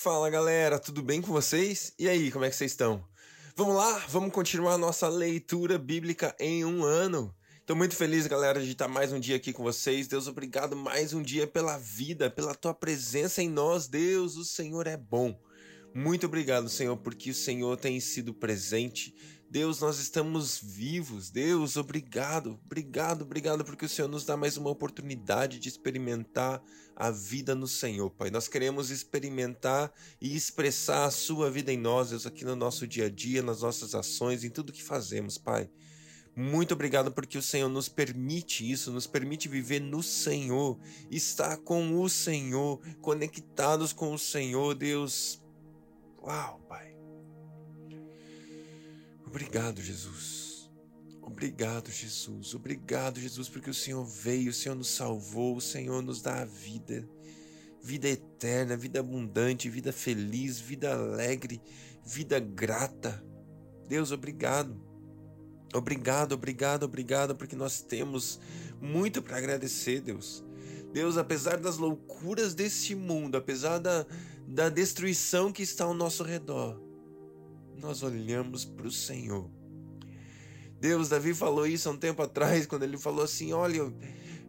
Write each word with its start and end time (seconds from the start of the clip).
Fala 0.00 0.30
galera, 0.30 0.78
tudo 0.78 1.02
bem 1.02 1.20
com 1.20 1.32
vocês? 1.32 1.92
E 1.98 2.08
aí, 2.08 2.30
como 2.30 2.44
é 2.44 2.48
que 2.48 2.54
vocês 2.54 2.70
estão? 2.70 3.04
Vamos 3.56 3.74
lá, 3.74 3.98
vamos 4.08 4.32
continuar 4.32 4.78
nossa 4.78 5.08
leitura 5.08 5.76
bíblica 5.76 6.36
em 6.38 6.64
um 6.64 6.84
ano. 6.84 7.34
Estou 7.58 7.74
muito 7.74 7.96
feliz, 7.96 8.24
galera, 8.28 8.62
de 8.62 8.70
estar 8.70 8.86
mais 8.86 9.12
um 9.12 9.18
dia 9.18 9.34
aqui 9.34 9.52
com 9.52 9.64
vocês. 9.64 10.06
Deus, 10.06 10.28
obrigado 10.28 10.76
mais 10.76 11.12
um 11.12 11.20
dia 11.20 11.48
pela 11.48 11.76
vida, 11.78 12.30
pela 12.30 12.54
tua 12.54 12.72
presença 12.72 13.42
em 13.42 13.48
nós. 13.48 13.88
Deus, 13.88 14.36
o 14.36 14.44
Senhor 14.44 14.86
é 14.86 14.96
bom. 14.96 15.36
Muito 15.92 16.26
obrigado, 16.26 16.68
Senhor, 16.68 16.96
porque 16.98 17.30
o 17.30 17.34
Senhor 17.34 17.76
tem 17.76 17.98
sido 17.98 18.32
presente 18.32 19.12
Deus, 19.50 19.80
nós 19.80 19.98
estamos 19.98 20.60
vivos. 20.62 21.30
Deus, 21.30 21.76
obrigado, 21.78 22.60
obrigado, 22.66 23.22
obrigado, 23.22 23.64
porque 23.64 23.86
o 23.86 23.88
Senhor 23.88 24.08
nos 24.08 24.24
dá 24.24 24.36
mais 24.36 24.58
uma 24.58 24.68
oportunidade 24.68 25.58
de 25.58 25.68
experimentar 25.68 26.62
a 26.94 27.10
vida 27.10 27.54
no 27.54 27.66
Senhor, 27.66 28.10
Pai. 28.10 28.30
Nós 28.30 28.46
queremos 28.46 28.90
experimentar 28.90 29.90
e 30.20 30.36
expressar 30.36 31.06
a 31.06 31.10
Sua 31.10 31.50
vida 31.50 31.72
em 31.72 31.78
nós, 31.78 32.10
Deus, 32.10 32.26
aqui 32.26 32.44
no 32.44 32.54
nosso 32.54 32.86
dia 32.86 33.06
a 33.06 33.10
dia, 33.10 33.42
nas 33.42 33.62
nossas 33.62 33.94
ações, 33.94 34.44
em 34.44 34.50
tudo 34.50 34.72
que 34.72 34.82
fazemos, 34.82 35.38
Pai. 35.38 35.70
Muito 36.36 36.74
obrigado 36.74 37.10
porque 37.10 37.38
o 37.38 37.42
Senhor 37.42 37.68
nos 37.68 37.88
permite 37.88 38.70
isso, 38.70 38.92
nos 38.92 39.06
permite 39.06 39.48
viver 39.48 39.80
no 39.80 40.02
Senhor, 40.02 40.78
estar 41.10 41.56
com 41.56 42.00
o 42.00 42.08
Senhor, 42.08 42.80
conectados 43.00 43.92
com 43.92 44.12
o 44.12 44.18
Senhor, 44.18 44.74
Deus. 44.74 45.42
Uau, 46.22 46.60
Pai. 46.68 46.97
Obrigado, 49.28 49.82
Jesus. 49.82 50.70
Obrigado, 51.20 51.90
Jesus. 51.90 52.54
Obrigado, 52.54 53.20
Jesus, 53.20 53.46
porque 53.46 53.68
o 53.68 53.74
Senhor 53.74 54.02
veio, 54.02 54.50
o 54.50 54.54
Senhor 54.54 54.74
nos 54.74 54.88
salvou, 54.88 55.54
o 55.54 55.60
Senhor 55.60 56.02
nos 56.02 56.22
dá 56.22 56.40
a 56.40 56.44
vida. 56.46 57.06
Vida 57.82 58.08
eterna, 58.08 58.74
vida 58.74 59.00
abundante, 59.00 59.68
vida 59.68 59.92
feliz, 59.92 60.58
vida 60.58 60.94
alegre, 60.94 61.60
vida 62.02 62.40
grata. 62.40 63.22
Deus, 63.86 64.12
obrigado. 64.12 64.74
Obrigado, 65.74 66.32
obrigado, 66.32 66.84
obrigado, 66.84 67.36
porque 67.36 67.54
nós 67.54 67.82
temos 67.82 68.40
muito 68.80 69.20
para 69.20 69.36
agradecer, 69.36 70.00
Deus. 70.00 70.42
Deus, 70.90 71.18
apesar 71.18 71.58
das 71.58 71.76
loucuras 71.76 72.54
deste 72.54 72.94
mundo, 72.94 73.36
apesar 73.36 73.76
da, 73.76 74.06
da 74.46 74.70
destruição 74.70 75.52
que 75.52 75.62
está 75.62 75.84
ao 75.84 75.92
nosso 75.92 76.22
redor, 76.24 76.87
nós 77.78 78.02
olhamos 78.02 78.64
para 78.64 78.86
o 78.86 78.92
Senhor. 78.92 79.48
Deus, 80.80 81.08
Davi 81.08 81.34
falou 81.34 81.66
isso 81.66 81.88
há 81.88 81.92
um 81.92 81.96
tempo 81.96 82.22
atrás, 82.22 82.66
quando 82.66 82.82
ele 82.84 82.98
falou 82.98 83.24
assim: 83.24 83.52
Olha, 83.52 83.92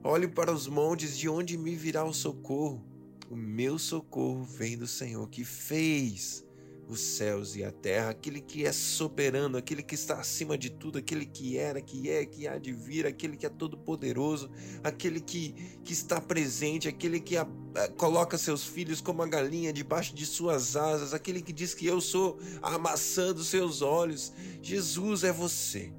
olhe 0.03 0.27
para 0.27 0.51
os 0.51 0.67
montes, 0.67 1.17
de 1.17 1.29
onde 1.29 1.57
me 1.57 1.75
virá 1.75 2.03
o 2.03 2.13
socorro? 2.13 2.85
O 3.29 3.35
meu 3.35 3.77
socorro 3.77 4.43
vem 4.43 4.77
do 4.77 4.87
Senhor 4.87 5.27
que 5.29 5.43
fez 5.43 6.43
os 6.89 6.99
céus 6.99 7.55
e 7.55 7.63
a 7.63 7.71
terra, 7.71 8.09
aquele 8.09 8.41
que 8.41 8.65
é 8.65 8.71
soberano, 8.71 9.59
aquele 9.59 9.83
que 9.83 9.93
está 9.93 10.19
acima 10.19 10.57
de 10.57 10.71
tudo, 10.71 10.97
aquele 10.97 11.23
que 11.23 11.55
era, 11.55 11.79
que 11.79 12.09
é, 12.09 12.25
que 12.25 12.47
há 12.47 12.57
de 12.57 12.73
vir, 12.73 13.05
aquele 13.05 13.37
que 13.37 13.45
é 13.45 13.49
todo 13.49 13.77
poderoso, 13.77 14.49
aquele 14.83 15.21
que, 15.21 15.51
que 15.83 15.93
está 15.93 16.19
presente, 16.19 16.87
aquele 16.87 17.19
que 17.19 17.37
a, 17.37 17.47
a, 17.75 17.87
coloca 17.89 18.39
seus 18.39 18.65
filhos 18.65 19.01
como 19.01 19.21
a 19.21 19.27
galinha 19.27 19.71
debaixo 19.71 20.15
de 20.15 20.25
suas 20.25 20.75
asas, 20.75 21.13
aquele 21.13 21.43
que 21.43 21.53
diz 21.53 21.75
que 21.75 21.85
eu 21.85 22.01
sou 22.01 22.39
a 22.59 22.79
maçã 22.79 23.31
dos 23.35 23.47
seus 23.47 23.83
olhos. 23.83 24.33
Jesus 24.59 25.23
é 25.23 25.31
você. 25.31 25.93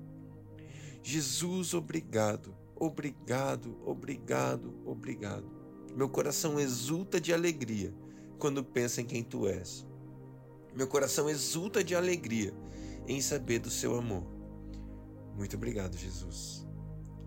Jesus, 1.05 1.73
obrigado, 1.73 2.53
obrigado, 2.75 3.81
obrigado, 3.87 4.75
obrigado. 4.85 5.49
Meu 5.95 6.09
coração 6.09 6.59
exulta 6.59 7.21
de 7.21 7.33
alegria 7.33 7.95
quando 8.41 8.65
pensa 8.65 9.01
em 9.01 9.05
quem 9.05 9.23
tu 9.23 9.47
és. 9.47 9.89
Meu 10.75 10.87
coração 10.87 11.29
exulta 11.29 11.83
de 11.83 11.95
alegria 11.95 12.55
em 13.07 13.21
saber 13.21 13.59
do 13.59 13.71
seu 13.71 13.97
amor. 13.97 14.25
Muito 15.37 15.57
obrigado, 15.57 15.97
Jesus. 15.97 16.67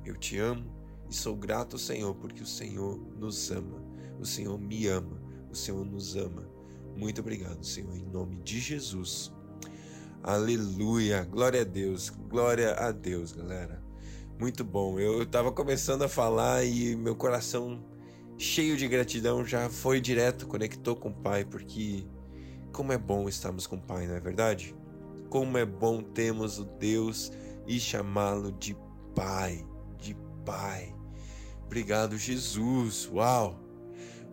Eu 0.06 0.16
te 0.16 0.38
amo 0.38 0.72
e 1.10 1.14
sou 1.14 1.36
grato 1.36 1.76
ao 1.76 1.80
Senhor 1.80 2.16
porque 2.16 2.44
o 2.44 2.48
Senhor 2.48 2.98
nos 3.18 3.52
ama. 3.52 3.84
O 4.20 4.26
Senhor 4.26 4.58
me 4.60 4.88
ama. 4.88 5.22
O 5.52 5.56
Senhor 5.56 5.86
nos 5.86 6.16
ama. 6.16 6.50
Muito 6.96 7.22
obrigado, 7.22 7.66
Senhor, 7.66 7.96
em 7.96 8.06
nome 8.06 8.38
de 8.38 8.60
Jesus. 8.60 9.32
Aleluia. 10.22 11.24
Glória 11.24 11.62
a 11.62 11.66
Deus. 11.66 12.10
Glória 12.10 12.74
a 12.76 12.92
Deus, 12.92 13.34
galera. 13.34 13.84
Muito 14.40 14.64
bom. 14.64 15.00
Eu 15.00 15.24
estava 15.24 15.52
começando 15.52 16.04
a 16.04 16.10
falar 16.10 16.64
e 16.64 16.96
meu 16.96 17.16
coração 17.16 17.84
cheio 18.38 18.78
de 18.78 18.88
gratidão 18.88 19.46
já 19.46 19.70
foi 19.70 20.02
direto, 20.02 20.48
conectou 20.48 20.96
com 20.96 21.10
o 21.10 21.14
Pai, 21.14 21.46
porque 21.46 22.06
como 22.74 22.92
é 22.92 22.98
bom 22.98 23.30
estarmos 23.30 23.68
com 23.68 23.76
o 23.76 23.82
Pai, 23.82 24.08
não 24.08 24.16
é 24.16 24.20
verdade? 24.20 24.76
Como 25.30 25.58
é 25.58 25.66
bom 25.66 26.02
termos 26.02 26.58
o 26.58 26.66
Deus 26.66 27.32
e 27.68 27.80
chamá-lo 27.80 28.52
de 28.52 28.76
Pai, 29.16 29.66
de 30.00 30.18
Pai. 30.44 30.94
Obrigado, 31.66 32.18
Jesus. 32.18 33.08
Uau! 33.14 33.60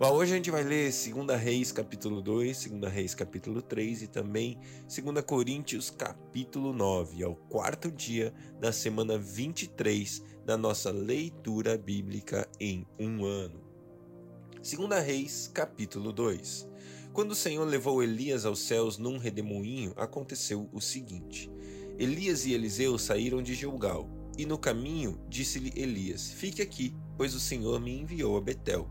Uau, 0.01 0.15
hoje 0.15 0.33
a 0.33 0.37
gente 0.37 0.51
vai 0.51 0.63
ler 0.63 0.91
2 0.91 1.39
Reis 1.39 1.71
capítulo 1.71 2.23
2, 2.23 2.71
2 2.71 2.93
Reis 2.93 3.15
capítulo 3.15 3.61
3 3.61 4.03
e 4.03 4.07
também 4.07 4.59
2 4.89 5.23
Coríntios 5.23 5.91
capítulo 5.91 6.73
9. 6.73 7.23
É 7.23 7.29
o 7.29 7.37
quarto 7.37 7.91
dia 7.91 8.33
da 8.59 8.73
semana 8.73 9.19
23 9.19 10.23
da 10.47 10.57
nossa 10.57 10.91
leitura 10.91 11.77
bíblica 11.77 12.49
em 12.59 12.87
um 12.99 13.27
ano. 13.27 13.61
2 14.63 15.05
Reis 15.05 15.51
capítulo 15.53 16.11
2. 16.11 16.71
Quando 17.13 17.33
o 17.33 17.35
Senhor 17.35 17.65
levou 17.65 18.05
Elias 18.05 18.45
aos 18.47 18.61
céus 18.61 18.97
num 18.97 19.19
redemoinho, 19.19 19.93
aconteceu 19.97 20.69
o 20.73 20.81
seguinte: 20.81 21.51
Elias 21.99 22.47
e 22.47 22.53
Eliseu 22.53 22.97
saíram 22.99 23.43
de 23.43 23.53
Gilgal, 23.53 24.09
e 24.39 24.47
no 24.47 24.57
caminho 24.57 25.21
disse-lhe 25.29 25.73
Elias: 25.75 26.31
Fique 26.31 26.63
aqui, 26.63 26.95
pois 27.17 27.35
o 27.35 27.41
Senhor 27.41 27.81
me 27.81 27.99
enviou 27.99 28.37
a 28.37 28.41
Betel. 28.41 28.89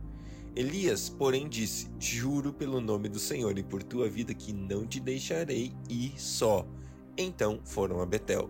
Elias, 0.54 1.08
porém, 1.08 1.48
disse: 1.48 1.90
Juro 1.98 2.52
pelo 2.52 2.82
nome 2.82 3.08
do 3.08 3.20
Senhor 3.20 3.58
e 3.58 3.64
por 3.64 3.82
tua 3.82 4.10
vida 4.10 4.34
que 4.34 4.52
não 4.52 4.86
te 4.86 5.00
deixarei 5.00 5.72
ir 5.90 6.20
só. 6.20 6.68
Então 7.18 7.62
foram 7.64 8.02
a 8.02 8.06
Betel. 8.06 8.50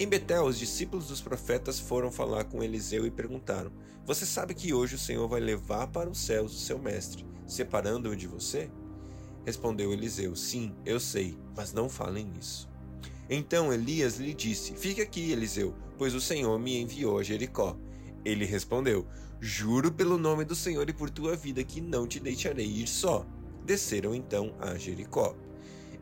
Em 0.00 0.08
Betel, 0.08 0.46
os 0.46 0.58
discípulos 0.58 1.08
dos 1.08 1.20
profetas 1.20 1.78
foram 1.78 2.10
falar 2.10 2.44
com 2.44 2.62
Eliseu 2.62 3.04
e 3.04 3.10
perguntaram: 3.10 3.70
Você 4.06 4.24
sabe 4.24 4.54
que 4.54 4.72
hoje 4.72 4.94
o 4.94 4.98
Senhor 4.98 5.28
vai 5.28 5.40
levar 5.40 5.88
para 5.88 6.08
os 6.08 6.18
céus 6.18 6.54
o 6.54 6.58
seu 6.58 6.78
mestre, 6.78 7.26
separando-o 7.46 8.16
de 8.16 8.26
você? 8.26 8.70
Respondeu 9.44 9.92
Eliseu: 9.92 10.36
Sim, 10.36 10.74
eu 10.84 11.00
sei, 11.00 11.36
mas 11.56 11.72
não 11.72 11.88
falem 11.88 12.26
nisso. 12.26 12.68
Então 13.28 13.72
Elias 13.72 14.16
lhe 14.16 14.34
disse: 14.34 14.74
Fique 14.74 15.00
aqui, 15.00 15.32
Eliseu, 15.32 15.74
pois 15.98 16.14
o 16.14 16.20
Senhor 16.20 16.58
me 16.58 16.80
enviou 16.80 17.18
a 17.18 17.22
Jericó. 17.22 17.76
Ele 18.24 18.44
respondeu: 18.44 19.06
Juro 19.40 19.90
pelo 19.90 20.16
nome 20.16 20.44
do 20.44 20.54
Senhor 20.54 20.88
e 20.88 20.92
por 20.92 21.10
tua 21.10 21.34
vida 21.34 21.64
que 21.64 21.80
não 21.80 22.06
te 22.06 22.20
deixarei 22.20 22.66
ir 22.66 22.86
só. 22.86 23.26
Desceram 23.64 24.14
então 24.14 24.54
a 24.60 24.76
Jericó. 24.76 25.36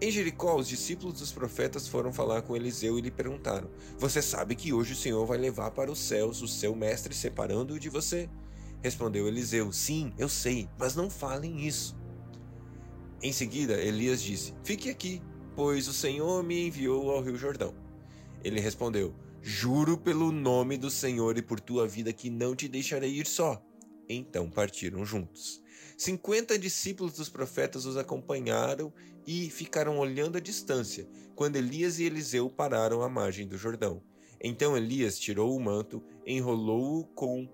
Em 0.03 0.11
Jericó, 0.11 0.57
os 0.57 0.67
discípulos 0.67 1.21
dos 1.21 1.31
profetas 1.31 1.87
foram 1.87 2.11
falar 2.11 2.41
com 2.41 2.57
Eliseu 2.57 2.99
e 2.99 3.03
lhe 3.03 3.11
perguntaram: 3.11 3.71
Você 3.99 4.23
sabe 4.23 4.55
que 4.55 4.73
hoje 4.73 4.95
o 4.95 4.97
Senhor 4.97 5.25
vai 5.27 5.37
levar 5.37 5.71
para 5.73 5.93
os 5.93 5.99
céus 5.99 6.41
o 6.41 6.49
seu 6.49 6.75
mestre, 6.75 7.15
separando-o 7.15 7.79
de 7.79 7.91
você? 7.91 8.29
Respondeu 8.83 9.29
Eliseu: 9.29 9.71
Sim, 9.73 10.13
eu 10.19 10.29
sei, 10.29 10.69
mas 10.79 10.97
não 10.97 11.11
falem 11.11 11.67
isso. 11.67 12.00
Em 13.23 13.33
seguida, 13.33 13.75
Elias 13.75 14.23
disse: 14.23 14.55
Fique 14.65 14.89
aqui, 14.89 15.21
pois 15.55 15.87
o 15.89 15.93
Senhor 15.93 16.43
me 16.43 16.67
enviou 16.67 17.11
ao 17.11 17.23
Rio 17.23 17.37
Jordão. 17.37 17.75
Ele 18.43 18.61
respondeu: 18.61 19.15
Juro 19.43 19.99
pelo 19.99 20.33
nome 20.33 20.79
do 20.79 20.91
Senhor 20.91 21.37
e 21.37 21.43
por 21.43 21.61
tua 21.61 21.87
vida 21.87 22.15
que 22.15 22.31
não 22.31 22.57
te 22.57 22.67
deixarei 22.67 23.11
ir 23.11 23.27
só. 23.27 23.63
Então 24.09 24.49
partiram 24.49 25.05
juntos. 25.05 25.63
Cinquenta 25.99 26.59
discípulos 26.59 27.13
dos 27.13 27.29
profetas 27.29 27.85
os 27.85 27.99
acompanharam 27.99 28.91
e 29.27 29.51
ficaram 29.51 29.99
olhando 29.99 30.39
à 30.39 30.41
distância, 30.41 31.07
quando 31.35 31.57
Elias 31.57 31.99
e 31.99 32.05
Eliseu 32.05 32.49
pararam 32.49 33.03
à 33.03 33.09
margem 33.09 33.47
do 33.47 33.59
Jordão. 33.59 34.03
Então 34.43 34.75
Elias 34.75 35.19
tirou 35.19 35.55
o 35.55 35.61
manto, 35.61 36.03
enrolou-o 36.27 37.05
com 37.09 37.47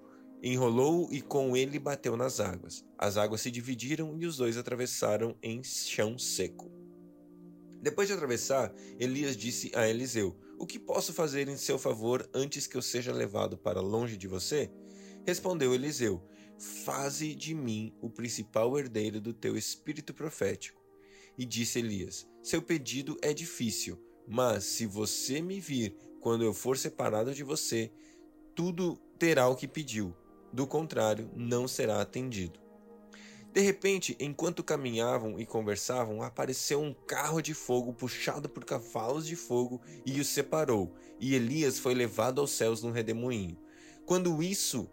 enrolou 0.42 1.08
e 1.10 1.20
com 1.20 1.56
ele 1.56 1.78
bateu 1.78 2.16
nas 2.16 2.40
águas. 2.40 2.84
As 2.98 3.16
águas 3.16 3.40
se 3.40 3.50
dividiram 3.50 4.16
e 4.18 4.26
os 4.26 4.36
dois 4.36 4.56
atravessaram 4.56 5.36
em 5.42 5.62
chão 5.62 6.18
seco. 6.18 6.70
Depois 7.80 8.08
de 8.08 8.14
atravessar, 8.14 8.74
Elias 8.98 9.36
disse 9.36 9.70
a 9.74 9.88
Eliseu: 9.88 10.36
O 10.58 10.66
que 10.66 10.78
posso 10.78 11.12
fazer 11.12 11.48
em 11.48 11.56
seu 11.56 11.78
favor 11.78 12.28
antes 12.34 12.66
que 12.66 12.76
eu 12.76 12.82
seja 12.82 13.12
levado 13.12 13.56
para 13.56 13.80
longe 13.80 14.16
de 14.16 14.26
você? 14.26 14.70
Respondeu 15.26 15.74
Eliseu: 15.74 16.22
Faze 16.58 17.34
de 17.34 17.54
mim 17.54 17.94
o 18.00 18.10
principal 18.10 18.78
herdeiro 18.78 19.20
do 19.20 19.32
teu 19.32 19.56
espírito 19.56 20.14
profético. 20.14 20.82
E 21.38 21.44
disse 21.44 21.78
Elias: 21.78 22.26
Seu 22.42 22.62
pedido 22.62 23.16
é 23.22 23.32
difícil, 23.32 24.02
mas 24.26 24.64
se 24.64 24.86
você 24.86 25.40
me 25.40 25.60
vir 25.60 25.96
quando 26.20 26.44
eu 26.44 26.52
for 26.52 26.76
separado 26.76 27.34
de 27.34 27.44
você, 27.44 27.92
tudo 28.54 28.96
terá 29.18 29.48
o 29.48 29.54
que 29.54 29.68
pediu 29.68 30.14
do 30.52 30.66
contrário, 30.66 31.30
não 31.34 31.66
será 31.66 32.00
atendido. 32.00 32.60
De 33.52 33.60
repente, 33.62 34.14
enquanto 34.20 34.62
caminhavam 34.62 35.40
e 35.40 35.46
conversavam, 35.46 36.22
apareceu 36.22 36.80
um 36.80 36.92
carro 36.92 37.40
de 37.40 37.54
fogo 37.54 37.94
puxado 37.94 38.50
por 38.50 38.64
cavalos 38.66 39.26
de 39.26 39.34
fogo 39.34 39.80
e 40.04 40.20
os 40.20 40.28
separou, 40.28 40.94
e 41.18 41.34
Elias 41.34 41.78
foi 41.78 41.94
levado 41.94 42.40
aos 42.40 42.50
céus 42.50 42.82
num 42.82 42.90
redemoinho. 42.90 43.56
Quando 44.04 44.42
isso, 44.42 44.90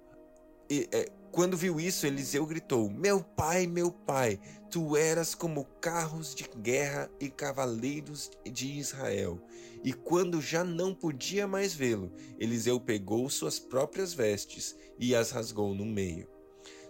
é, 0.69 1.11
quando 1.33 1.57
viu 1.57 1.79
isso, 1.79 2.07
Eliseu 2.07 2.45
gritou: 2.45 2.89
Meu 2.89 3.21
pai, 3.21 3.67
meu 3.67 3.91
pai, 3.91 4.39
tu 4.74 4.98
eras 4.98 5.36
como 5.36 5.66
carros 5.80 6.34
de 6.34 6.50
guerra 6.58 7.08
e 7.20 7.30
cavaleiros 7.30 8.31
de 8.44 8.72
Israel. 8.80 9.40
E 9.84 9.94
quando 9.94 10.42
já 10.42 10.64
não 10.64 10.96
podia 10.96 11.48
mais 11.48 11.75
vê-lo, 11.75 12.12
Eliseu 12.40 12.80
pegou 12.80 13.30
suas 13.30 13.60
próprias 13.60 14.16
vestes 14.16 14.75
e 14.98 15.14
as 15.14 15.30
rasgou 15.30 15.75
no 15.75 15.86
meio. 15.86 16.28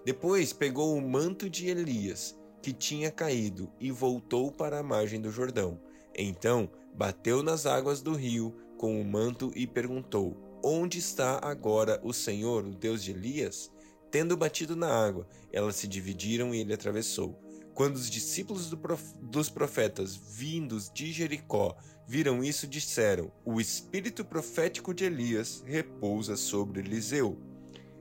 Depois 0.05 0.53
pegou 0.53 0.95
o 0.95 1.01
manto 1.01 1.49
de 1.49 1.67
Elias, 1.67 2.39
que 2.61 2.71
tinha 2.71 3.11
caído, 3.11 3.69
e 3.81 3.91
voltou 3.91 4.49
para 4.49 4.79
a 4.79 4.83
margem 4.83 5.19
do 5.19 5.29
Jordão. 5.29 5.77
Então 6.15 6.71
bateu 6.95 7.43
nas 7.43 7.65
águas 7.65 8.01
do 8.01 8.13
rio 8.13 8.55
com 8.77 9.01
o 9.01 9.03
manto 9.03 9.51
e 9.53 9.67
perguntou: 9.67 10.37
Onde 10.63 10.99
está 10.99 11.37
agora 11.43 11.99
o 12.01 12.13
Senhor, 12.13 12.65
o 12.65 12.73
Deus 12.73 13.03
de 13.03 13.11
Elias? 13.11 13.69
Tendo 14.09 14.37
batido 14.37 14.73
na 14.73 14.87
água, 14.87 15.27
elas 15.51 15.75
se 15.75 15.85
dividiram 15.85 16.55
e 16.55 16.61
ele 16.61 16.73
atravessou. 16.73 17.42
Quando 17.73 17.95
os 17.95 18.09
discípulos 18.09 18.69
do 18.69 18.77
prof... 18.77 19.03
dos 19.21 19.49
profetas 19.49 20.15
vindos 20.15 20.91
de 20.93 21.11
Jericó 21.11 21.75
viram 22.07 22.43
isso, 22.43 22.67
disseram: 22.67 23.31
O 23.43 23.59
espírito 23.59 24.23
profético 24.23 24.93
de 24.93 25.05
Elias 25.05 25.63
repousa 25.65 26.35
sobre 26.35 26.81
Eliseu. 26.81 27.37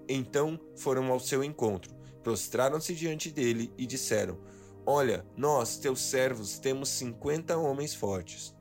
Então 0.08 0.60
foram 0.76 1.10
ao 1.10 1.19
seu 1.19 1.42
encontro, 1.42 1.94
prostraram-se 2.22 2.94
diante 2.94 3.30
dele 3.30 3.72
e 3.78 3.86
disseram: 3.86 4.38
Olha, 4.84 5.24
nós, 5.36 5.78
teus 5.78 6.00
servos, 6.00 6.58
temos 6.58 6.90
cinquenta 6.90 7.56
homens 7.56 7.94
fortes. 7.94 8.54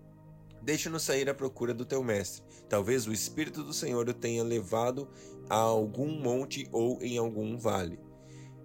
Deixa-nos 0.61 1.03
sair 1.03 1.27
à 1.27 1.33
procura 1.33 1.73
do 1.73 1.83
teu 1.83 2.03
mestre. 2.03 2.43
Talvez 2.69 3.07
o 3.07 3.11
Espírito 3.11 3.63
do 3.63 3.73
Senhor 3.73 4.07
o 4.07 4.13
tenha 4.13 4.43
levado 4.43 5.09
a 5.49 5.55
algum 5.55 6.21
monte 6.21 6.69
ou 6.71 7.01
em 7.01 7.17
algum 7.17 7.57
vale. 7.57 7.99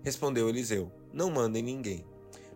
Respondeu 0.04 0.48
Eliseu: 0.48 0.92
Não 1.12 1.30
mandem 1.30 1.62
ninguém. 1.62 2.04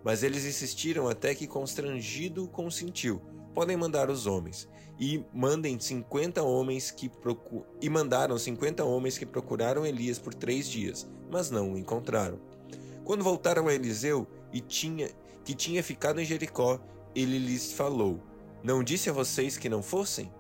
Mas 0.05 0.23
eles 0.23 0.44
insistiram 0.44 1.08
até 1.08 1.35
que 1.35 1.47
constrangido 1.47 2.49
consentiu. 2.49 3.20
Podem 3.55 3.76
mandar 3.76 4.11
os 4.11 4.26
homens 4.26 4.69
e 4.99 5.25
mandem 5.32 5.79
50 5.79 6.43
homens 6.43 6.91
que 6.91 7.08
procu... 7.08 7.67
e 7.81 7.88
mandaram 7.88 8.38
50 8.38 8.85
homens 8.85 9.19
que 9.19 9.26
procuraram 9.26 9.85
Elias 9.85 10.19
por 10.19 10.35
três 10.35 10.69
dias, 10.69 11.08
mas 11.31 11.50
não 11.50 11.73
o 11.73 11.79
encontraram. 11.79 12.38
Quando 13.05 13.25
voltaram 13.25 13.67
a 13.67 13.75
Eliseu 13.75 14.26
e 14.52 14.61
tinha 14.61 15.11
que 15.44 15.55
tinha 15.55 15.82
ficado 15.82 16.20
em 16.20 16.25
Jericó, 16.25 16.79
ele 17.14 17.38
lhes 17.38 17.73
falou: 17.73 18.20
Não 18.62 18.85
disse 18.85 19.11
a 19.11 19.12
vocês 19.12 19.56
que 19.56 19.69
não 19.69 19.82
fossem? 19.82 20.31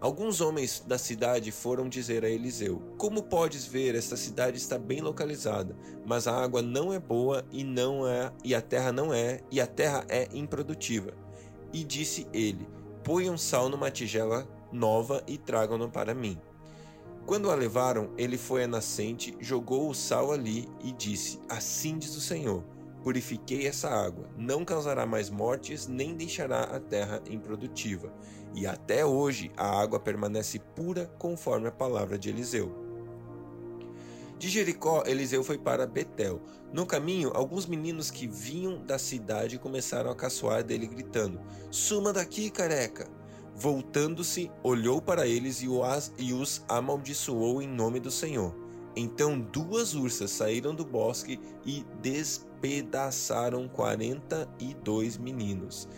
Alguns 0.00 0.40
homens 0.40 0.84
da 0.86 0.96
cidade 0.96 1.50
foram 1.50 1.88
dizer 1.88 2.24
a 2.24 2.30
Eliseu: 2.30 2.80
Como 2.96 3.20
podes 3.20 3.66
ver, 3.66 3.96
esta 3.96 4.16
cidade 4.16 4.56
está 4.56 4.78
bem 4.78 5.00
localizada, 5.00 5.76
mas 6.06 6.28
a 6.28 6.40
água 6.40 6.62
não 6.62 6.92
é 6.92 7.00
boa 7.00 7.44
e 7.50 7.64
não 7.64 8.06
é, 8.06 8.32
e 8.44 8.54
a 8.54 8.62
terra 8.62 8.92
não 8.92 9.12
é, 9.12 9.40
e 9.50 9.60
a 9.60 9.66
terra 9.66 10.04
é 10.08 10.28
improdutiva. 10.32 11.12
E 11.72 11.82
disse 11.82 12.28
ele: 12.32 12.68
Ponham 13.02 13.36
sal 13.36 13.68
numa 13.68 13.90
tigela 13.90 14.48
nova 14.70 15.20
e 15.26 15.36
tragam-no 15.36 15.90
para 15.90 16.14
mim. 16.14 16.38
Quando 17.26 17.50
a 17.50 17.54
levaram, 17.56 18.10
ele 18.16 18.38
foi 18.38 18.62
à 18.62 18.68
nascente, 18.68 19.36
jogou 19.40 19.90
o 19.90 19.94
sal 19.94 20.30
ali 20.30 20.68
e 20.80 20.92
disse: 20.92 21.40
Assim 21.48 21.98
diz 21.98 22.16
o 22.16 22.20
Senhor: 22.20 22.62
Purifiquei 23.02 23.66
essa 23.66 23.88
água, 23.88 24.28
não 24.36 24.64
causará 24.64 25.06
mais 25.06 25.28
mortes, 25.28 25.86
nem 25.86 26.14
deixará 26.14 26.62
a 26.62 26.78
terra 26.78 27.20
improdutiva. 27.28 28.12
E 28.54 28.66
até 28.66 29.04
hoje 29.04 29.50
a 29.56 29.80
água 29.80 30.00
permanece 30.00 30.58
pura, 30.58 31.06
conforme 31.18 31.68
a 31.68 31.72
palavra 31.72 32.18
de 32.18 32.28
Eliseu. 32.28 32.86
De 34.38 34.48
Jericó, 34.48 35.02
Eliseu 35.04 35.42
foi 35.42 35.58
para 35.58 35.86
Betel. 35.86 36.40
No 36.72 36.86
caminho, 36.86 37.32
alguns 37.34 37.66
meninos 37.66 38.10
que 38.10 38.26
vinham 38.26 38.84
da 38.84 38.98
cidade 38.98 39.58
começaram 39.58 40.10
a 40.10 40.14
caçoar 40.14 40.62
dele, 40.62 40.86
gritando: 40.86 41.40
Suma 41.70 42.12
daqui, 42.12 42.48
careca! 42.48 43.08
Voltando-se, 43.56 44.48
olhou 44.62 45.02
para 45.02 45.26
eles 45.26 45.60
e 45.60 46.32
os 46.32 46.64
amaldiçoou 46.68 47.60
em 47.60 47.66
nome 47.66 47.98
do 47.98 48.10
Senhor. 48.10 48.54
Então 48.94 49.40
duas 49.40 49.94
ursas 49.94 50.30
saíram 50.30 50.72
do 50.72 50.84
bosque 50.84 51.40
e 51.66 51.84
despedaçaram 52.00 53.68
quarenta 53.68 54.48
e 54.60 54.74
dois 54.74 55.18
meninos. 55.18 55.88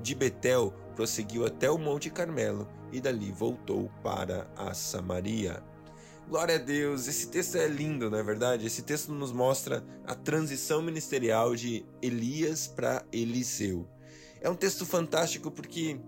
De 0.00 0.14
Betel 0.14 0.72
prosseguiu 0.94 1.44
até 1.44 1.70
o 1.70 1.78
Monte 1.78 2.10
Carmelo 2.10 2.68
e 2.92 3.00
dali 3.00 3.32
voltou 3.32 3.90
para 4.02 4.50
a 4.56 4.74
Samaria. 4.74 5.62
Glória 6.28 6.56
a 6.56 6.58
Deus, 6.58 7.08
esse 7.08 7.28
texto 7.28 7.56
é 7.56 7.66
lindo, 7.66 8.10
não 8.10 8.18
é 8.18 8.22
verdade? 8.22 8.66
Esse 8.66 8.82
texto 8.82 9.12
nos 9.12 9.32
mostra 9.32 9.82
a 10.04 10.14
transição 10.14 10.82
ministerial 10.82 11.56
de 11.56 11.86
Elias 12.02 12.66
para 12.66 13.04
Eliseu. 13.10 13.88
É 14.40 14.50
um 14.50 14.54
texto 14.54 14.84
fantástico 14.84 15.50
porque, 15.50 15.98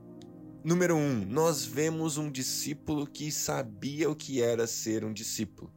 número 0.62 0.94
um, 0.94 1.24
nós 1.24 1.64
vemos 1.64 2.18
um 2.18 2.30
discípulo 2.30 3.06
que 3.06 3.32
sabia 3.32 4.10
o 4.10 4.14
que 4.14 4.42
era 4.42 4.66
ser 4.66 5.04
um 5.04 5.12
discípulo. 5.12 5.72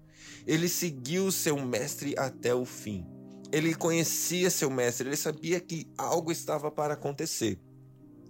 Ele 0.46 0.68
seguiu 0.68 1.32
seu 1.32 1.58
mestre 1.58 2.14
até 2.18 2.54
o 2.54 2.66
fim. 2.66 3.08
Ele 3.50 3.74
conhecia 3.74 4.50
seu 4.50 4.70
mestre, 4.70 5.08
ele 5.08 5.16
sabia 5.16 5.60
que 5.60 5.88
algo 5.98 6.32
estava 6.32 6.70
para 6.70 6.96
acontecer. 6.96 7.60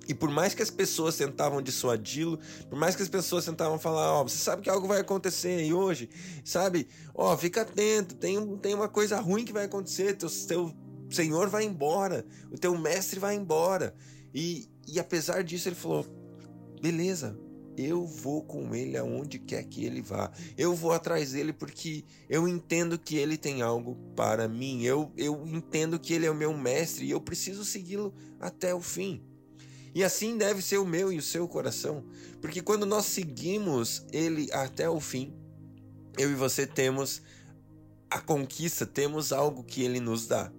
E 0.07 0.13
por 0.13 0.29
mais 0.29 0.53
que 0.53 0.61
as 0.61 0.69
pessoas 0.69 1.15
tentavam 1.15 1.61
dissuadi-lo, 1.61 2.37
por 2.69 2.77
mais 2.77 2.95
que 2.95 3.01
as 3.01 3.09
pessoas 3.09 3.45
tentavam 3.45 3.79
falar, 3.79 4.11
ó, 4.11 4.21
oh, 4.21 4.27
você 4.27 4.37
sabe 4.37 4.61
que 4.61 4.69
algo 4.69 4.87
vai 4.87 4.99
acontecer 4.99 5.59
aí 5.59 5.73
hoje, 5.73 6.09
sabe? 6.43 6.87
Ó, 7.15 7.33
oh, 7.33 7.37
fica 7.37 7.61
atento, 7.61 8.15
tem, 8.15 8.57
tem 8.57 8.73
uma 8.73 8.89
coisa 8.89 9.19
ruim 9.19 9.45
que 9.45 9.53
vai 9.53 9.65
acontecer, 9.65 10.17
teu, 10.17 10.29
teu 10.47 10.73
senhor 11.09 11.47
vai 11.47 11.63
embora, 11.63 12.25
o 12.51 12.57
teu 12.57 12.77
mestre 12.77 13.19
vai 13.19 13.35
embora. 13.35 13.95
E, 14.33 14.67
e 14.87 14.99
apesar 14.99 15.43
disso, 15.43 15.69
ele 15.69 15.75
falou: 15.75 16.05
beleza, 16.81 17.37
eu 17.77 18.05
vou 18.05 18.43
com 18.43 18.75
ele 18.75 18.97
aonde 18.97 19.39
quer 19.39 19.63
que 19.63 19.85
ele 19.85 20.01
vá. 20.01 20.31
Eu 20.57 20.75
vou 20.75 20.91
atrás 20.91 21.31
dele 21.31 21.53
porque 21.53 22.03
eu 22.29 22.47
entendo 22.47 22.99
que 22.99 23.15
ele 23.15 23.37
tem 23.37 23.61
algo 23.61 23.95
para 24.15 24.47
mim. 24.47 24.83
Eu, 24.83 25.11
eu 25.17 25.45
entendo 25.47 25.99
que 25.99 26.13
ele 26.13 26.25
é 26.25 26.31
o 26.31 26.35
meu 26.35 26.55
mestre 26.55 27.05
e 27.05 27.11
eu 27.11 27.21
preciso 27.21 27.63
segui-lo 27.63 28.13
até 28.39 28.73
o 28.73 28.81
fim. 28.81 29.23
E 29.93 30.03
assim 30.03 30.37
deve 30.37 30.61
ser 30.61 30.77
o 30.77 30.85
meu 30.85 31.11
e 31.11 31.17
o 31.17 31.21
seu 31.21 31.47
coração, 31.47 32.03
porque 32.41 32.61
quando 32.61 32.85
nós 32.85 33.05
seguimos 33.05 34.05
ele 34.11 34.49
até 34.51 34.89
o 34.89 34.99
fim, 34.99 35.33
eu 36.17 36.31
e 36.31 36.35
você 36.35 36.65
temos 36.65 37.21
a 38.09 38.19
conquista, 38.19 38.85
temos 38.85 39.31
algo 39.31 39.63
que 39.63 39.83
ele 39.83 39.99
nos 39.99 40.27
dá. 40.27 40.51